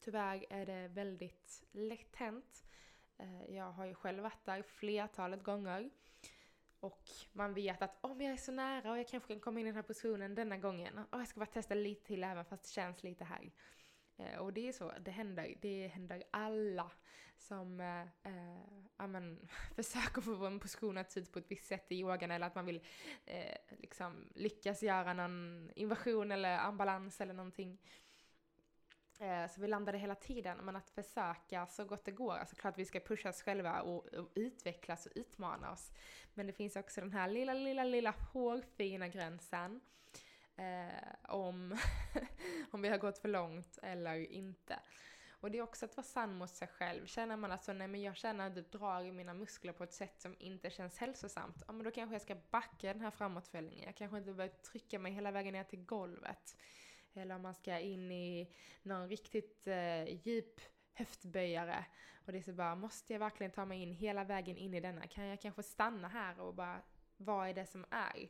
Tyvärr 0.00 0.46
är 0.50 0.66
det 0.66 0.88
väldigt 0.88 1.64
lätt 1.72 2.16
hänt. 2.16 2.64
Jag 3.48 3.72
har 3.72 3.84
ju 3.84 3.94
själv 3.94 4.22
varit 4.22 4.44
där 4.44 4.62
flertalet 4.62 5.42
gånger 5.42 5.90
och 6.82 7.02
man 7.32 7.54
vet 7.54 7.82
att 7.82 7.98
om 8.00 8.20
jag 8.20 8.32
är 8.32 8.36
så 8.36 8.52
nära 8.52 8.90
och 8.90 8.98
jag 8.98 9.08
kanske 9.08 9.28
kan 9.28 9.40
komma 9.40 9.60
in 9.60 9.66
i 9.66 9.68
den 9.68 9.76
här 9.76 9.82
positionen 9.82 10.34
denna 10.34 10.56
gången. 10.56 10.98
Och 10.98 11.20
jag 11.20 11.28
ska 11.28 11.40
bara 11.40 11.46
testa 11.46 11.74
lite 11.74 12.06
till 12.06 12.24
även 12.24 12.44
fast 12.44 12.62
det 12.62 12.70
känns 12.70 13.02
lite 13.02 13.24
här. 13.24 13.52
Eh, 14.16 14.38
och 14.38 14.52
det 14.52 14.68
är 14.68 14.72
så, 14.72 14.92
det 15.00 15.10
händer. 15.10 15.54
Det 15.60 15.86
händer 15.86 16.22
alla 16.30 16.90
som 17.38 17.80
eh, 17.80 18.02
eh, 18.02 19.22
försöker 19.76 20.20
få 20.20 20.46
en 20.46 20.60
position 20.60 20.98
att 20.98 21.12
se 21.12 21.20
ut 21.20 21.32
på 21.32 21.38
ett 21.38 21.50
visst 21.50 21.66
sätt 21.66 21.92
i 21.92 21.94
yogan 21.94 22.30
eller 22.30 22.46
att 22.46 22.54
man 22.54 22.66
vill 22.66 22.80
eh, 23.24 23.56
liksom 23.78 24.28
lyckas 24.34 24.82
göra 24.82 25.12
någon 25.12 25.70
invasion 25.74 26.32
eller 26.32 26.58
ambalans 26.58 27.20
eller 27.20 27.34
någonting. 27.34 27.78
Eh, 29.22 29.48
så 29.48 29.60
vi 29.60 29.68
landade 29.68 29.98
hela 29.98 30.14
tiden, 30.14 30.58
men 30.58 30.76
att 30.76 30.90
försöka 30.90 31.66
så 31.66 31.84
gott 31.84 32.04
det 32.04 32.10
går. 32.10 32.36
Alltså 32.36 32.56
klart 32.56 32.78
vi 32.78 32.84
ska 32.84 33.00
pusha 33.00 33.28
oss 33.28 33.42
själva 33.42 33.80
och, 33.80 34.06
och 34.06 34.28
utvecklas 34.34 35.06
och 35.06 35.12
utmana 35.14 35.72
oss. 35.72 35.90
Men 36.34 36.46
det 36.46 36.52
finns 36.52 36.76
också 36.76 37.00
den 37.00 37.12
här 37.12 37.28
lilla, 37.28 37.54
lilla, 37.54 37.84
lilla 37.84 38.10
hårfina 38.10 39.08
gränsen. 39.08 39.80
Eh, 40.56 41.34
om, 41.34 41.78
om 42.70 42.82
vi 42.82 42.88
har 42.88 42.98
gått 42.98 43.18
för 43.18 43.28
långt 43.28 43.78
eller 43.82 44.32
inte. 44.32 44.78
Och 45.30 45.50
det 45.50 45.58
är 45.58 45.62
också 45.62 45.84
att 45.84 45.96
vara 45.96 46.04
sann 46.04 46.34
mot 46.34 46.50
sig 46.50 46.68
själv. 46.68 47.06
Känner 47.06 47.36
man 47.36 47.52
alltså, 47.52 47.72
nej 47.72 47.88
men 47.88 48.02
jag 48.02 48.16
känner 48.16 48.46
att 48.46 48.54
det 48.54 48.72
drar 48.72 49.04
i 49.04 49.12
mina 49.12 49.34
muskler 49.34 49.72
på 49.72 49.84
ett 49.84 49.92
sätt 49.92 50.20
som 50.20 50.36
inte 50.38 50.70
känns 50.70 50.98
hälsosamt. 50.98 51.62
Ja 51.66 51.72
men 51.72 51.84
då 51.84 51.90
kanske 51.90 52.14
jag 52.14 52.22
ska 52.22 52.36
backa 52.50 52.92
den 52.92 53.00
här 53.00 53.10
framåtfällningen. 53.10 53.86
Jag 53.86 53.96
kanske 53.96 54.18
inte 54.18 54.32
behöver 54.32 54.54
trycka 54.54 54.98
mig 54.98 55.12
hela 55.12 55.30
vägen 55.30 55.52
ner 55.52 55.64
till 55.64 55.84
golvet. 55.84 56.56
Eller 57.14 57.34
om 57.34 57.42
man 57.42 57.54
ska 57.54 57.78
in 57.78 58.10
i 58.10 58.54
någon 58.82 59.08
riktigt 59.08 59.66
eh, 59.66 60.04
djup 60.04 60.60
höftböjare. 60.94 61.84
Och 62.26 62.32
det 62.32 62.38
är 62.38 62.42
så 62.42 62.52
bara, 62.52 62.74
måste 62.74 63.12
jag 63.12 63.20
verkligen 63.20 63.52
ta 63.52 63.64
mig 63.64 63.82
in 63.82 63.92
hela 63.92 64.24
vägen 64.24 64.56
in 64.56 64.74
i 64.74 64.80
denna? 64.80 65.06
Kan 65.06 65.26
jag 65.26 65.40
kanske 65.40 65.62
stanna 65.62 66.08
här 66.08 66.40
och 66.40 66.54
bara, 66.54 66.82
vad 67.16 67.48
är 67.48 67.54
det 67.54 67.66
som 67.66 67.84
är? 67.90 68.28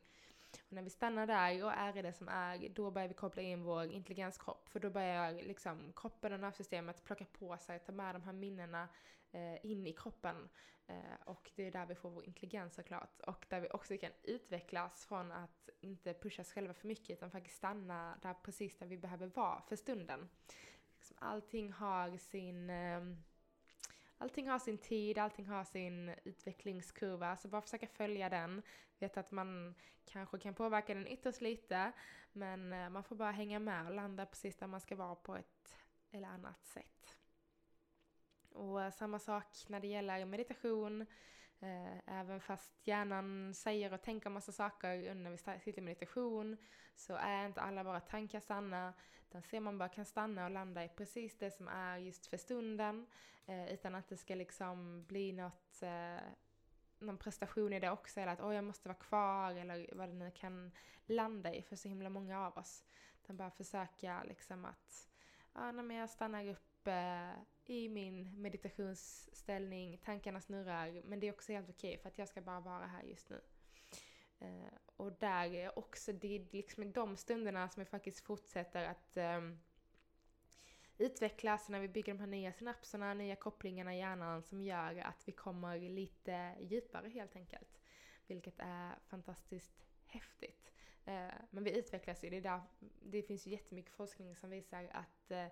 Och 0.67 0.73
när 0.73 0.83
vi 0.83 0.91
stannar 0.91 1.27
där 1.27 1.65
och 1.65 1.73
är 1.73 1.99
i 1.99 2.03
det 2.03 2.13
som 2.13 2.29
är, 2.29 2.69
då 2.69 2.91
börjar 2.91 3.09
vi 3.09 3.15
koppla 3.15 3.43
in 3.43 3.63
vår 3.63 3.93
intelligenskropp. 3.93 4.69
För 4.69 4.81
då 4.81 4.91
börjar 4.91 5.33
liksom 5.33 5.93
kroppen 5.97 6.33
och 6.33 6.41
nervsystemet 6.41 7.05
plocka 7.05 7.25
på 7.25 7.59
sig, 7.59 7.79
ta 7.79 7.93
med 7.93 8.15
de 8.15 8.23
här 8.23 8.33
minnena 8.33 8.89
eh, 9.33 9.67
in 9.67 9.87
i 9.87 9.93
kroppen. 9.93 10.49
Eh, 10.87 11.21
och 11.25 11.51
det 11.55 11.67
är 11.67 11.71
där 11.71 11.87
vi 11.87 11.95
får 11.95 12.11
vår 12.11 12.25
intelligens 12.25 12.75
såklart. 12.75 13.21
Och 13.21 13.47
där 13.49 13.61
vi 13.61 13.69
också 13.71 13.97
kan 13.99 14.13
utvecklas 14.23 15.05
från 15.05 15.33
att 15.33 15.69
inte 15.81 16.15
pusha 16.15 16.43
oss 16.43 16.53
själva 16.53 16.75
för 16.75 16.89
mycket 16.89 17.11
utan 17.11 17.31
faktiskt 17.31 17.57
stanna 17.57 18.19
där 18.23 18.35
precis 18.35 18.79
där 18.79 18.87
vi 18.87 18.97
behöver 18.99 19.27
vara 19.27 19.63
för 19.63 19.77
stunden. 19.77 20.29
Liksom 20.97 21.17
allting 21.21 21.73
har 21.73 22.17
sin 22.17 22.71
eh, 22.71 23.01
Allting 24.23 24.49
har 24.49 24.59
sin 24.59 24.79
tid, 24.79 25.19
allting 25.19 25.47
har 25.47 25.65
sin 25.65 26.15
utvecklingskurva, 26.25 27.37
så 27.37 27.49
bara 27.49 27.63
försöka 27.63 27.87
följa 27.87 28.29
den. 28.29 28.63
Vet 28.99 29.17
att 29.17 29.31
man 29.31 29.75
kanske 30.05 30.39
kan 30.39 30.55
påverka 30.55 30.95
den 30.95 31.07
ytterst 31.07 31.41
lite, 31.41 31.93
men 32.33 32.73
eh, 32.73 32.89
man 32.89 33.05
får 33.05 33.17
bara 33.17 33.31
hänga 33.31 33.59
med 33.59 33.87
och 33.87 33.95
landa 33.95 34.27
precis 34.27 34.57
där 34.57 34.67
man 34.67 34.81
ska 34.81 34.97
vara 34.97 35.15
på 35.15 35.37
ett 35.37 35.77
eller 36.11 36.29
annat 36.29 36.65
sätt. 36.65 37.17
Och 38.55 38.83
eh, 38.83 38.91
samma 38.91 39.19
sak 39.19 39.47
när 39.69 39.81
det 39.81 39.87
gäller 39.87 40.25
meditation. 40.25 41.07
Eh, 41.61 42.21
även 42.21 42.41
fast 42.41 42.87
hjärnan 42.87 43.55
säger 43.55 43.93
och 43.93 44.03
tänker 44.03 44.31
massa 44.31 44.53
saker 44.53 45.15
när 45.15 45.31
vi 45.31 45.37
sitter 45.37 45.79
i 45.79 45.85
meditation 45.85 46.57
så 46.97 47.15
är 47.15 47.47
inte 47.47 47.61
alla 47.61 47.83
våra 47.83 48.01
tankar 48.01 48.41
sanna. 48.41 48.93
Utan 49.29 49.43
ser 49.43 49.61
man 49.61 49.79
bara 49.79 49.89
kan 49.89 50.05
stanna 50.05 50.45
och 50.45 50.51
landa 50.51 50.85
i 50.85 50.89
precis 50.89 51.39
det 51.39 51.51
som 51.51 51.69
är 51.69 51.99
just 51.99 52.27
för 52.27 52.37
stunden. 52.37 53.07
Eh, 53.47 53.73
utan 53.73 53.95
att 53.95 54.09
det 54.09 54.17
ska 54.17 54.35
liksom 54.35 55.05
bli 55.05 55.33
något, 55.33 55.83
någon 56.99 57.19
prestation 57.19 57.73
i 57.73 57.81
det 57.81 57.91
också. 57.91 58.21
Eller 58.21 58.33
att 58.33 58.41
oh, 58.41 58.55
jag 58.55 58.65
måste 58.65 58.89
vara 58.89 58.99
kvar 58.99 59.51
eller 59.55 59.91
vad 59.93 60.09
det 60.09 60.15
nu 60.15 60.31
kan 60.31 60.73
landa 61.07 61.55
i 61.55 61.63
för 61.63 61.77
så 61.77 61.89
himla 61.89 62.09
många 62.09 62.47
av 62.47 62.59
oss. 62.59 62.85
Utan 63.23 63.37
bara 63.37 63.51
försöka 63.51 64.23
liksom 64.23 64.65
att 64.65 65.09
ja, 65.55 65.73
när 65.73 65.95
jag 65.95 66.11
stannar 66.11 66.49
upp 66.49 66.89
i 67.67 67.89
min 67.89 68.43
meditationsställning, 68.43 69.99
tankarna 69.99 70.41
snurrar, 70.41 71.03
men 71.05 71.21
det 71.21 71.29
är 71.29 71.33
också 71.33 71.53
helt 71.53 71.71
okej 71.71 71.91
okay 71.91 72.03
för 72.03 72.09
att 72.09 72.19
jag 72.19 72.29
ska 72.29 72.41
bara 72.41 72.61
vara 72.61 72.87
här 72.87 73.03
just 73.03 73.31
nu. 73.31 73.41
Uh, 74.43 74.79
och 74.97 75.13
där 75.13 75.55
är 75.55 75.79
också, 75.79 76.13
det 76.13 76.37
är 76.37 76.47
liksom 76.51 76.83
i 76.83 76.87
de 76.87 77.17
stunderna 77.17 77.69
som 77.69 77.81
jag 77.81 77.89
faktiskt 77.89 78.21
fortsätter 78.21 78.85
att 78.85 79.17
um, 79.17 79.59
utvecklas 80.99 81.69
när 81.69 81.81
vi 81.81 81.89
bygger 81.89 82.15
de 82.15 82.21
här 82.21 82.27
nya 82.27 82.53
synapserna, 82.53 83.15
nya 83.15 83.37
kopplingarna 83.37 83.95
i 83.95 83.99
hjärnan 83.99 84.43
som 84.43 84.63
gör 84.63 84.99
att 84.99 85.29
vi 85.29 85.33
kommer 85.33 85.79
lite 85.79 86.55
djupare 86.61 87.09
helt 87.09 87.37
enkelt. 87.37 87.81
Vilket 88.27 88.59
är 88.59 88.99
fantastiskt 89.07 89.87
häftigt. 90.07 90.73
Uh, 91.09 91.35
men 91.51 91.65
vi 91.65 91.79
utvecklas 91.79 92.25
ju, 92.25 92.31
det, 92.31 92.37
är 92.37 92.41
där, 92.41 92.63
det 93.03 93.23
finns 93.23 93.47
ju 93.47 93.51
jättemycket 93.51 93.93
forskning 93.93 94.37
som 94.37 94.51
visar 94.51 94.89
att 94.93 95.31
uh, 95.31 95.47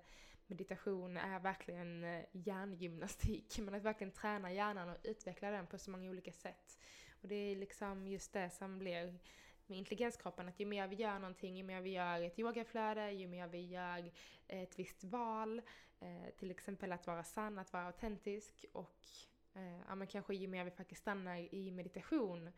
meditation 0.51 1.17
är 1.17 1.41
verkligen 1.41 2.05
eh, 2.05 2.25
hjärngymnastik. 2.33 3.59
Men 3.63 3.75
att 3.75 3.83
verkligen 3.83 4.13
träna 4.13 4.53
hjärnan 4.53 4.89
och 4.89 4.97
utveckla 5.03 5.51
den 5.51 5.67
på 5.67 5.79
så 5.79 5.91
många 5.91 6.11
olika 6.11 6.33
sätt. 6.33 6.79
Och 7.23 7.29
det 7.29 7.35
är 7.35 7.57
liksom 7.57 8.07
just 8.07 8.33
det 8.33 8.51
som 8.51 8.79
blir 8.79 9.19
med 9.67 9.79
intelligenskroppen, 9.79 10.49
att 10.49 10.61
ju 10.61 10.67
mer 10.67 10.89
vi 10.89 10.97
gör 10.97 11.19
någonting, 11.19 11.57
ju 11.57 11.63
mer 11.63 11.81
vi 11.81 11.91
gör 11.91 12.23
ett 12.23 12.39
yogaflöde, 12.39 13.11
ju 13.11 13.27
mer 13.27 13.47
vi 13.47 13.67
gör 13.67 14.11
ett 14.47 14.79
visst 14.79 15.05
val, 15.05 15.63
eh, 16.01 16.35
till 16.39 16.51
exempel 16.51 16.93
att 16.93 17.07
vara 17.07 17.25
sann, 17.25 17.59
att 17.59 17.73
vara 17.73 17.87
autentisk 17.87 18.65
och 18.73 19.07
eh, 19.55 19.79
ja, 19.89 19.95
men 19.95 20.07
kanske 20.07 20.35
ju 20.35 20.49
mer 20.49 20.65
vi 20.65 20.71
faktiskt 20.71 21.01
stannar 21.01 21.55
i 21.55 21.71
meditation, 21.71 22.51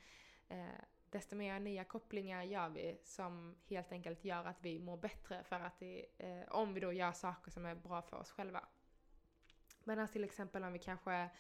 eh, 0.49 0.67
desto 1.12 1.37
mer 1.37 1.61
nya 1.61 1.85
kopplingar 1.85 2.42
gör 2.42 2.69
vi 2.69 3.00
som 3.04 3.57
helt 3.69 3.92
enkelt 3.92 4.25
gör 4.25 4.45
att 4.45 4.59
vi 4.61 4.78
mår 4.78 4.97
bättre 4.97 5.45
för 5.45 5.61
att 5.61 5.78
det, 5.78 6.07
eh, 6.19 6.49
om 6.49 6.75
vi 6.75 6.81
då 6.81 6.92
gör 6.92 7.12
saker 7.12 7.50
som 7.50 7.66
är 7.66 7.75
bra 7.75 8.02
för 8.02 8.16
oss 8.16 8.31
själva. 8.31 8.64
Medan 9.85 10.09
till 10.09 10.25
exempel 10.25 10.64
om 10.64 10.73
vi 10.73 10.78
kanske 10.78 11.31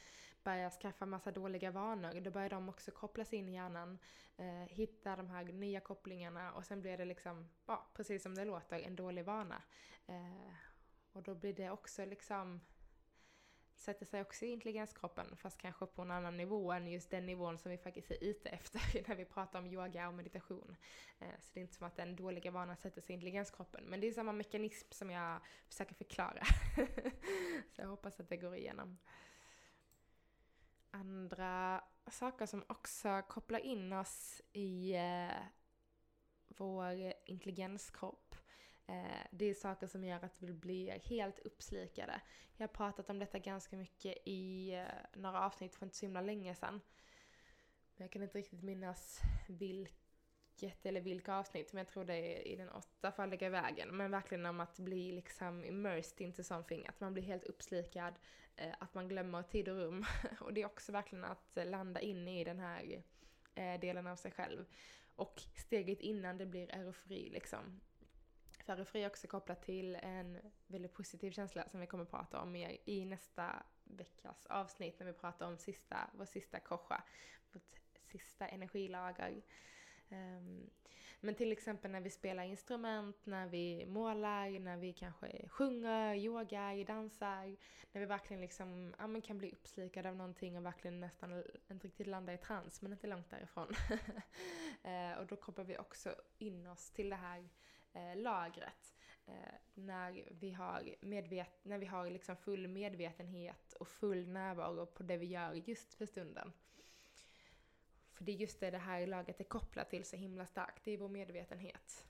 börjar 0.42 0.70
skaffa 0.70 1.06
massa 1.06 1.30
dåliga 1.30 1.70
vanor, 1.70 2.20
då 2.20 2.30
börjar 2.30 2.50
de 2.50 2.68
också 2.68 2.90
kopplas 2.90 3.32
in 3.32 3.48
i 3.48 3.54
hjärnan, 3.54 3.98
eh, 4.36 4.68
hitta 4.68 5.16
de 5.16 5.30
här 5.30 5.44
nya 5.44 5.80
kopplingarna 5.80 6.52
och 6.52 6.64
sen 6.64 6.80
blir 6.80 6.98
det 6.98 7.04
liksom, 7.04 7.48
ja, 7.66 7.86
precis 7.94 8.22
som 8.22 8.34
det 8.34 8.44
låter, 8.44 8.80
en 8.80 8.96
dålig 8.96 9.24
vana. 9.24 9.62
Eh, 10.06 10.54
och 11.12 11.22
då 11.22 11.34
blir 11.34 11.52
det 11.52 11.70
också 11.70 12.04
liksom 12.04 12.60
sätter 13.82 14.06
sig 14.06 14.20
också 14.20 14.44
i 14.44 14.48
intelligenskroppen 14.48 15.36
fast 15.36 15.58
kanske 15.58 15.86
på 15.86 16.02
en 16.02 16.10
annan 16.10 16.36
nivå 16.36 16.72
än 16.72 16.90
just 16.90 17.10
den 17.10 17.26
nivån 17.26 17.58
som 17.58 17.70
vi 17.70 17.78
faktiskt 17.78 18.10
är 18.10 18.24
ute 18.24 18.48
efter 18.48 19.08
när 19.08 19.16
vi 19.16 19.24
pratar 19.24 19.58
om 19.58 19.66
yoga 19.66 20.08
och 20.08 20.14
meditation. 20.14 20.76
Eh, 21.18 21.40
så 21.40 21.50
det 21.52 21.60
är 21.60 21.62
inte 21.62 21.74
som 21.74 21.86
att 21.86 21.96
den 21.96 22.16
dåliga 22.16 22.50
vanan 22.50 22.76
sätter 22.76 23.00
sig 23.00 23.10
i 23.10 23.14
intelligenskroppen 23.14 23.84
men 23.84 24.00
det 24.00 24.08
är 24.08 24.12
samma 24.12 24.32
mekanism 24.32 24.88
som 24.90 25.10
jag 25.10 25.40
försöker 25.68 25.94
förklara. 25.94 26.44
så 27.70 27.82
jag 27.82 27.88
hoppas 27.88 28.20
att 28.20 28.28
det 28.28 28.36
går 28.36 28.56
igenom. 28.56 28.98
Andra 30.90 31.84
saker 32.10 32.46
som 32.46 32.64
också 32.68 33.22
kopplar 33.28 33.58
in 33.58 33.92
oss 33.92 34.42
i 34.52 34.94
eh, 34.94 35.42
vår 36.48 37.12
intelligenskropp 37.26 38.34
Eh, 38.86 39.26
det 39.30 39.44
är 39.44 39.54
saker 39.54 39.86
som 39.86 40.04
gör 40.04 40.24
att 40.24 40.36
vi 40.42 40.52
blir 40.52 40.90
helt 40.90 41.38
uppslukade. 41.38 42.20
Jag 42.56 42.68
har 42.68 42.74
pratat 42.74 43.10
om 43.10 43.18
detta 43.18 43.38
ganska 43.38 43.76
mycket 43.76 44.16
i 44.24 44.74
eh, 44.74 44.84
några 45.14 45.40
avsnitt 45.40 45.74
för 45.74 45.86
inte 45.86 45.96
så 45.96 46.06
himla 46.06 46.20
länge 46.20 46.54
sedan. 46.54 46.80
Men 47.96 48.04
jag 48.04 48.10
kan 48.10 48.22
inte 48.22 48.38
riktigt 48.38 48.62
minnas 48.62 49.20
vilket 49.48 50.86
eller 50.86 51.00
vilka 51.00 51.34
avsnitt, 51.34 51.72
men 51.72 51.78
jag 51.78 51.88
tror 51.88 52.04
det 52.04 52.14
är 52.16 52.48
i 52.48 52.56
den 52.56 52.70
åttafaldiga 52.70 53.50
vägen. 53.50 53.96
Men 53.96 54.10
verkligen 54.10 54.46
om 54.46 54.60
att 54.60 54.78
bli 54.78 55.12
liksom 55.12 55.64
immersed 55.64 56.20
into 56.20 56.42
something, 56.42 56.86
att 56.86 57.00
man 57.00 57.12
blir 57.12 57.22
helt 57.22 57.44
uppslukad, 57.44 58.14
eh, 58.56 58.74
att 58.78 58.94
man 58.94 59.08
glömmer 59.08 59.42
tid 59.42 59.68
och 59.68 59.76
rum. 59.76 60.04
och 60.40 60.54
det 60.54 60.62
är 60.62 60.66
också 60.66 60.92
verkligen 60.92 61.24
att 61.24 61.58
landa 61.66 62.00
in 62.00 62.28
i 62.28 62.44
den 62.44 62.58
här 62.58 63.02
eh, 63.54 63.80
delen 63.80 64.06
av 64.06 64.16
sig 64.16 64.30
själv. 64.30 64.64
Och 65.14 65.42
steget 65.54 66.00
innan 66.00 66.38
det 66.38 66.46
blir 66.46 66.74
eufori 66.74 67.30
liksom. 67.30 67.80
För 68.66 68.96
är 68.96 69.06
också 69.06 69.26
kopplat 69.26 69.62
till 69.62 69.94
en 69.94 70.38
väldigt 70.66 70.94
positiv 70.94 71.30
känsla 71.30 71.68
som 71.68 71.80
vi 71.80 71.86
kommer 71.86 72.04
att 72.04 72.10
prata 72.10 72.40
om 72.40 72.52
mer 72.52 72.78
i 72.84 73.04
nästa 73.04 73.62
veckas 73.84 74.46
avsnitt 74.46 74.98
när 74.98 75.06
vi 75.06 75.12
pratar 75.12 75.46
om 75.46 75.58
sista, 75.58 76.10
vår 76.12 76.24
sista 76.24 76.60
kosha, 76.60 77.02
vårt 77.52 77.80
sista 78.10 78.46
energilager. 78.46 79.42
Um, 80.08 80.70
men 81.20 81.34
till 81.34 81.52
exempel 81.52 81.90
när 81.90 82.00
vi 82.00 82.10
spelar 82.10 82.44
instrument, 82.44 83.16
när 83.26 83.46
vi 83.46 83.86
målar, 83.86 84.60
när 84.60 84.76
vi 84.76 84.92
kanske 84.92 85.48
sjunger, 85.48 86.14
yogar, 86.14 86.84
dansar. 86.84 87.56
När 87.92 88.00
vi 88.00 88.06
verkligen 88.06 88.40
liksom, 88.40 88.94
ja, 88.98 89.06
men 89.06 89.22
kan 89.22 89.38
bli 89.38 89.52
uppslukade 89.52 90.08
av 90.08 90.16
någonting 90.16 90.56
och 90.56 90.66
verkligen 90.66 91.00
nästan 91.00 91.44
inte 91.70 91.86
riktigt 91.86 92.06
landa 92.06 92.34
i 92.34 92.38
trans, 92.38 92.82
men 92.82 92.92
inte 92.92 93.06
långt 93.06 93.30
därifrån. 93.30 93.68
uh, 94.84 95.12
och 95.20 95.26
då 95.26 95.36
kopplar 95.36 95.64
vi 95.64 95.78
också 95.78 96.14
in 96.38 96.66
oss 96.66 96.90
till 96.90 97.10
det 97.10 97.16
här 97.16 97.48
eh, 97.92 98.16
lagret. 98.16 98.94
Eh, 99.26 99.54
när 99.74 100.28
vi 100.30 100.50
har, 100.50 100.94
medvet 101.00 101.60
när 101.62 101.78
vi 101.78 101.86
har 101.86 102.10
liksom 102.10 102.36
full 102.36 102.68
medvetenhet 102.68 103.72
och 103.72 103.88
full 103.88 104.28
närvaro 104.28 104.86
på 104.86 105.02
det 105.02 105.16
vi 105.16 105.26
gör 105.26 105.54
just 105.54 105.94
för 105.94 106.06
stunden. 106.06 106.52
För 108.12 108.24
det 108.24 108.32
är 108.32 108.36
just 108.36 108.60
det 108.60 108.70
det 108.70 108.78
här 108.78 109.06
lagret 109.06 109.40
är 109.40 109.44
kopplat 109.44 109.90
till 109.90 110.04
så 110.04 110.16
himla 110.16 110.46
starkt, 110.46 110.84
det 110.84 110.90
är 110.90 110.98
vår 110.98 111.08
medvetenhet. 111.08 112.06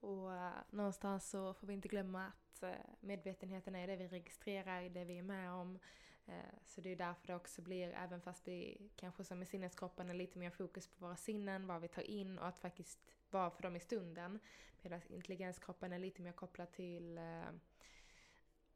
Och 0.00 0.34
eh, 0.34 0.52
någonstans 0.70 1.30
så 1.30 1.54
får 1.54 1.66
vi 1.66 1.74
inte 1.74 1.88
glömma 1.88 2.26
att 2.26 2.62
eh, 2.62 2.70
medvetenheten 3.00 3.74
är 3.74 3.86
det 3.86 3.96
vi 3.96 4.08
registrerar, 4.08 4.88
det 4.88 5.04
vi 5.04 5.18
är 5.18 5.22
med 5.22 5.52
om. 5.52 5.78
Eh, 6.26 6.54
så 6.64 6.80
det 6.80 6.92
är 6.92 6.96
därför 6.96 7.26
det 7.26 7.34
också 7.34 7.62
blir, 7.62 7.90
även 7.90 8.20
fast 8.20 8.44
det 8.44 8.76
kanske 8.96 9.24
som 9.24 9.42
i 9.42 9.46
sinneskroppen 9.46 10.10
är 10.10 10.14
lite 10.14 10.38
mer 10.38 10.50
fokus 10.50 10.88
på 10.88 11.06
våra 11.06 11.16
sinnen, 11.16 11.66
vad 11.66 11.80
vi 11.80 11.88
tar 11.88 12.10
in 12.10 12.38
och 12.38 12.46
att 12.46 12.58
faktiskt 12.58 13.04
vara 13.34 13.50
för 13.50 13.62
dem 13.62 13.76
i 13.76 13.80
stunden. 13.80 14.38
Medan 14.82 15.00
intelligenskroppen 15.08 15.92
är 15.92 15.98
lite 15.98 16.22
mer 16.22 16.32
kopplad 16.32 16.72
till 16.72 17.18
eh, 17.18 17.48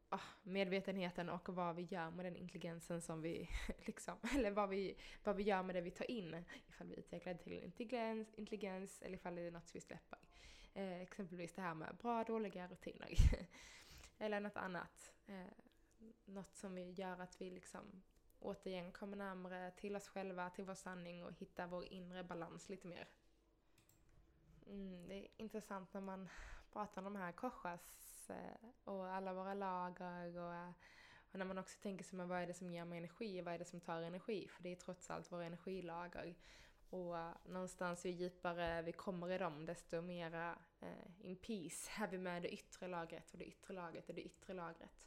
ah, 0.09 0.21
medvetenheten 0.43 1.29
och 1.29 1.49
vad 1.49 1.77
vi 1.77 1.83
gör 1.83 2.11
med 2.11 2.25
den 2.25 2.37
intelligensen 2.37 3.03
som 3.03 3.23
vi 3.23 3.49
liksom, 3.87 4.17
eller 4.35 4.51
vad 4.51 4.69
vi, 4.69 4.97
vad 5.25 5.37
vi 5.37 5.43
gör 5.43 5.63
med 5.63 5.75
det 5.75 5.81
vi 5.81 5.91
tar 5.91 6.11
in. 6.11 6.45
Ifall 6.69 6.87
vi 6.87 6.99
utvecklar 6.99 7.33
det 7.33 7.39
till 7.39 7.53
intelligens, 7.53 8.35
intelligens 8.35 9.03
eller 9.03 9.15
ifall 9.15 9.35
det 9.35 9.43
är 9.43 9.51
något 9.51 9.75
vi 9.75 9.81
släpper. 9.81 10.19
Eh, 10.75 11.01
exempelvis 11.01 11.53
det 11.53 11.63
här 11.63 11.75
med 11.75 11.97
bra, 11.97 12.25
dåliga 12.25 12.69
rutiner. 12.69 13.09
eller 14.19 14.41
något 14.41 14.57
annat. 14.57 15.13
Eh, 15.27 15.53
något 16.25 16.57
som 16.57 16.75
vi 16.75 16.91
gör 16.91 17.21
att 17.21 17.41
vi 17.41 17.51
liksom 17.51 18.03
återigen 18.41 18.93
kommer 18.93 19.17
närmare 19.17 19.71
till 19.71 19.97
oss 19.97 20.09
själva, 20.09 20.51
till 20.51 20.65
vår 20.65 20.75
sanning 20.75 21.25
och 21.25 21.33
hittar 21.33 21.67
vår 21.67 21.85
inre 21.85 22.25
balans 22.25 22.69
lite 22.69 22.87
mer. 22.87 23.09
Mm, 24.69 25.09
det 25.09 25.15
är 25.15 25.29
intressant 25.37 25.95
när 25.95 26.01
man 26.01 26.29
pratar 26.73 27.03
om 27.03 27.05
de 27.05 27.17
här 27.17 27.33
korsas 27.33 28.31
eh, 28.31 28.69
och 28.85 29.07
alla 29.07 29.33
våra 29.33 29.55
lager 29.55 30.39
och, 30.39 30.75
och 31.33 31.39
när 31.39 31.45
man 31.45 31.59
också 31.59 31.79
tänker 31.83 32.05
sig 32.05 32.19
vad 32.19 32.43
är 32.43 32.47
det 32.47 32.55
som 32.55 32.71
ger 32.71 32.85
mig 32.85 32.99
energi, 32.99 33.41
och 33.41 33.45
vad 33.45 33.55
är 33.55 33.59
det 33.59 33.65
som 33.65 33.81
tar 33.81 34.03
energi? 34.03 34.49
För 34.49 34.63
det 34.63 34.73
är 34.73 34.77
trots 34.77 35.11
allt 35.11 35.33
våra 35.33 35.45
energilager. 35.45 36.35
Och 36.91 37.19
eh, 37.19 37.31
någonstans 37.45 38.07
ju 38.07 38.11
djupare 38.11 38.83
vi 38.83 38.93
kommer 38.93 39.31
i 39.31 39.39
dem 39.39 39.67
desto 39.67 40.01
mera 40.01 40.59
eh, 40.81 41.27
in 41.29 41.37
peace 41.37 41.91
är 42.03 42.09
vi 42.09 42.19
med 42.19 42.43
det 42.43 42.49
yttre 42.49 42.89
lagret 42.89 43.33
och 43.33 43.39
det 43.39 43.45
yttre 43.45 43.75
lagret 43.75 44.09
och 44.09 44.15
det 44.15 44.23
yttre 44.23 44.55
lagret. 44.55 45.07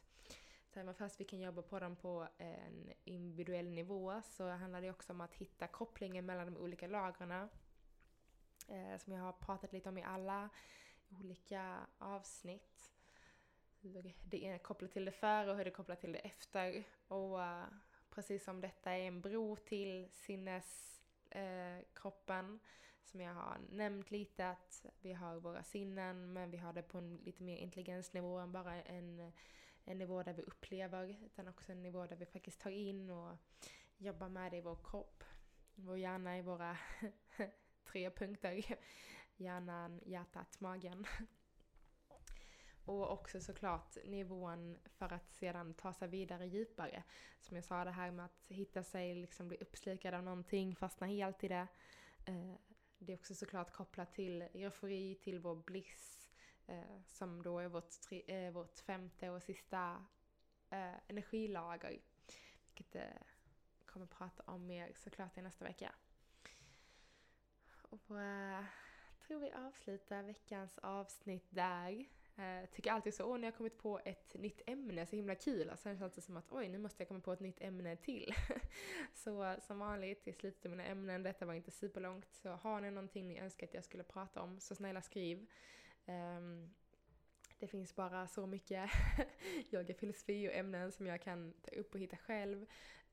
Så 0.68 0.80
även 0.80 0.94
fast 0.94 1.20
vi 1.20 1.24
kan 1.24 1.40
jobba 1.40 1.62
på 1.62 1.78
dem 1.78 1.96
på 1.96 2.28
en 2.38 2.92
individuell 3.04 3.70
nivå 3.70 4.22
så 4.24 4.48
handlar 4.48 4.80
det 4.82 4.90
också 4.90 5.12
om 5.12 5.20
att 5.20 5.34
hitta 5.34 5.66
kopplingen 5.66 6.26
mellan 6.26 6.54
de 6.54 6.60
olika 6.60 6.86
lagren 6.86 7.48
eh, 8.72 8.98
som 8.98 9.12
jag 9.12 9.22
har 9.22 9.32
pratat 9.32 9.72
lite 9.72 9.88
om 9.88 9.98
i 9.98 10.02
alla 10.02 10.48
olika 11.20 11.86
avsnitt. 11.98 12.92
Hur 13.80 14.14
det 14.24 14.46
är 14.46 14.58
kopplat 14.58 14.92
till 14.92 15.04
det 15.04 15.12
före 15.12 15.50
och 15.50 15.56
hur 15.56 15.64
det 15.64 15.70
är 15.70 15.74
kopplat 15.74 16.00
till 16.00 16.12
det 16.12 16.18
efter. 16.18 16.84
Och 17.08 17.38
uh, 17.38 17.64
precis 18.10 18.44
som 18.44 18.60
detta 18.60 18.92
är 18.92 19.08
en 19.08 19.20
bro 19.20 19.56
till 19.56 20.08
sinneskroppen 20.12 22.54
eh, 22.54 22.60
som 23.04 23.20
jag 23.20 23.34
har 23.34 23.58
nämnt 23.70 24.10
lite 24.10 24.48
att 24.48 24.86
vi 25.00 25.12
har 25.12 25.36
våra 25.36 25.62
sinnen 25.62 26.32
men 26.32 26.50
vi 26.50 26.56
har 26.56 26.72
det 26.72 26.82
på 26.82 26.98
en 26.98 27.16
lite 27.16 27.42
mer 27.42 27.56
intelligensnivå 27.56 28.38
än 28.38 28.52
bara 28.52 28.82
en, 28.82 29.32
en 29.84 29.98
nivå 29.98 30.22
där 30.22 30.32
vi 30.32 30.42
upplever 30.42 31.16
utan 31.26 31.48
också 31.48 31.72
en 31.72 31.82
nivå 31.82 32.06
där 32.06 32.16
vi 32.16 32.26
faktiskt 32.26 32.60
tar 32.60 32.70
in 32.70 33.10
och 33.10 33.36
jobbar 33.96 34.28
med 34.28 34.52
det 34.52 34.56
i 34.56 34.60
vår 34.60 34.78
kropp. 34.84 35.24
Vår 35.74 35.98
hjärna 35.98 36.38
i 36.38 36.42
våra 36.42 36.76
tre 37.84 38.10
punkter. 38.10 38.78
Hjärnan, 39.36 40.00
hjärtat, 40.06 40.60
magen. 40.60 41.06
Och 42.84 43.12
också 43.12 43.40
såklart 43.40 43.96
nivån 44.04 44.78
för 44.84 45.12
att 45.12 45.32
sedan 45.32 45.74
ta 45.74 45.92
sig 45.92 46.08
vidare 46.08 46.46
djupare. 46.46 47.02
Som 47.40 47.56
jag 47.56 47.64
sa, 47.64 47.84
det 47.84 47.90
här 47.90 48.10
med 48.10 48.24
att 48.24 48.46
hitta 48.48 48.82
sig, 48.82 49.14
liksom 49.14 49.48
bli 49.48 49.56
uppslukad 49.60 50.14
av 50.14 50.22
någonting, 50.22 50.76
fastna 50.76 51.06
helt 51.06 51.44
i 51.44 51.48
det. 51.48 51.66
Eh, 52.24 52.54
det 52.98 53.12
är 53.12 53.16
också 53.16 53.34
såklart 53.34 53.72
kopplat 53.72 54.14
till 54.14 54.42
eufori, 54.42 55.14
till 55.14 55.38
vår 55.38 55.56
bliss, 55.56 56.30
eh, 56.66 57.00
som 57.06 57.42
då 57.42 57.58
är 57.58 57.68
vårt, 57.68 58.00
tre, 58.00 58.22
eh, 58.26 58.52
vårt 58.52 58.78
femte 58.78 59.30
och 59.30 59.42
sista 59.42 60.06
energilager. 61.06 62.00
Vilket 62.66 62.94
jag 62.94 63.86
kommer 63.86 64.06
prata 64.06 64.42
om 64.46 64.66
mer 64.66 64.92
såklart 64.94 65.38
i 65.38 65.42
nästa 65.42 65.64
vecka. 65.64 65.94
Och 67.92 68.20
äh, 68.20 68.64
tror 69.26 69.40
vi 69.40 69.52
avslutar 69.52 70.22
veckans 70.22 70.78
avsnitt 70.78 71.46
där. 71.50 72.04
Uh, 72.38 72.66
tycker 72.70 72.92
alltid 72.92 73.14
så, 73.14 73.24
åh 73.24 73.38
när 73.38 73.46
jag 73.46 73.56
kommit 73.56 73.78
på 73.78 74.00
ett 74.04 74.34
nytt 74.34 74.60
ämne, 74.66 75.06
så 75.06 75.16
himla 75.16 75.34
kul. 75.34 75.70
Och 75.70 75.78
sen 75.78 75.98
känns 75.98 76.12
det 76.12 76.20
som 76.20 76.36
att 76.36 76.52
oj, 76.52 76.68
nu 76.68 76.78
måste 76.78 77.02
jag 77.02 77.08
komma 77.08 77.20
på 77.20 77.32
ett 77.32 77.40
nytt 77.40 77.60
ämne 77.60 77.96
till. 77.96 78.34
så 79.14 79.56
som 79.66 79.78
vanligt, 79.78 80.28
i 80.28 80.32
slutet 80.32 80.64
av 80.64 80.70
mina 80.70 80.84
ämnen, 80.84 81.22
detta 81.22 81.46
var 81.46 81.54
inte 81.54 81.70
superlångt. 81.70 82.34
Så 82.34 82.50
har 82.50 82.80
ni 82.80 82.90
någonting 82.90 83.28
ni 83.28 83.38
önskar 83.38 83.66
att 83.66 83.74
jag 83.74 83.84
skulle 83.84 84.04
prata 84.04 84.42
om, 84.42 84.60
så 84.60 84.74
snälla 84.74 85.02
skriv. 85.02 85.46
Um, 86.06 86.74
det 87.58 87.66
finns 87.66 87.96
bara 87.96 88.28
så 88.28 88.46
mycket 88.46 88.90
yoga, 89.70 89.94
filosofi 89.94 90.48
och 90.48 90.54
ämnen 90.54 90.92
som 90.92 91.06
jag 91.06 91.20
kan 91.20 91.52
ta 91.52 91.70
upp 91.70 91.94
och 91.94 92.00
hitta 92.00 92.16
själv. 92.16 92.66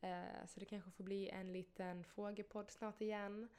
Uh, 0.03 0.45
så 0.47 0.59
det 0.59 0.65
kanske 0.65 0.91
får 0.91 1.03
bli 1.03 1.29
en 1.29 1.53
liten 1.53 2.03
frågepodd 2.03 2.71
snart 2.71 3.01
igen. 3.01 3.49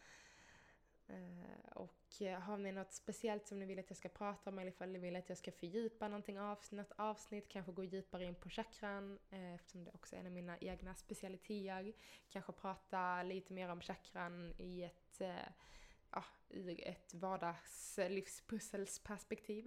Eh, 1.10 1.72
och 1.72 2.22
eh, 2.22 2.40
har 2.40 2.58
ni 2.58 2.72
något 2.72 2.92
speciellt 2.92 3.46
som 3.46 3.58
ni 3.58 3.66
vill 3.66 3.78
att 3.78 3.90
jag 3.90 3.96
ska 3.96 4.08
prata 4.08 4.50
om 4.50 4.58
eller 4.58 4.70
ifall 4.70 4.88
ni 4.88 4.98
vill 4.98 5.16
att 5.16 5.28
jag 5.28 5.38
ska 5.38 5.52
fördjupa 5.52 6.08
någonting 6.08 6.40
avsnitt, 6.40 6.92
avsnitt 6.96 7.48
kanske 7.48 7.72
gå 7.72 7.84
djupare 7.84 8.24
in 8.24 8.34
på 8.34 8.48
chakran 8.48 9.18
eh, 9.30 9.54
eftersom 9.54 9.84
det 9.84 9.90
också 9.94 10.16
är 10.16 10.20
en 10.20 10.26
av 10.26 10.32
mina 10.32 10.58
egna 10.58 10.94
specialiteter. 10.94 11.92
Kanske 12.30 12.52
prata 12.52 13.22
lite 13.22 13.52
mer 13.52 13.68
om 13.68 13.80
chakran 13.80 14.54
i 14.58 14.82
ett, 14.82 15.20
ah, 15.20 15.52
ja, 16.12 16.24
ur 16.48 16.88
ett 16.88 17.14
vardagslivspusselsperspektiv. 17.14 19.66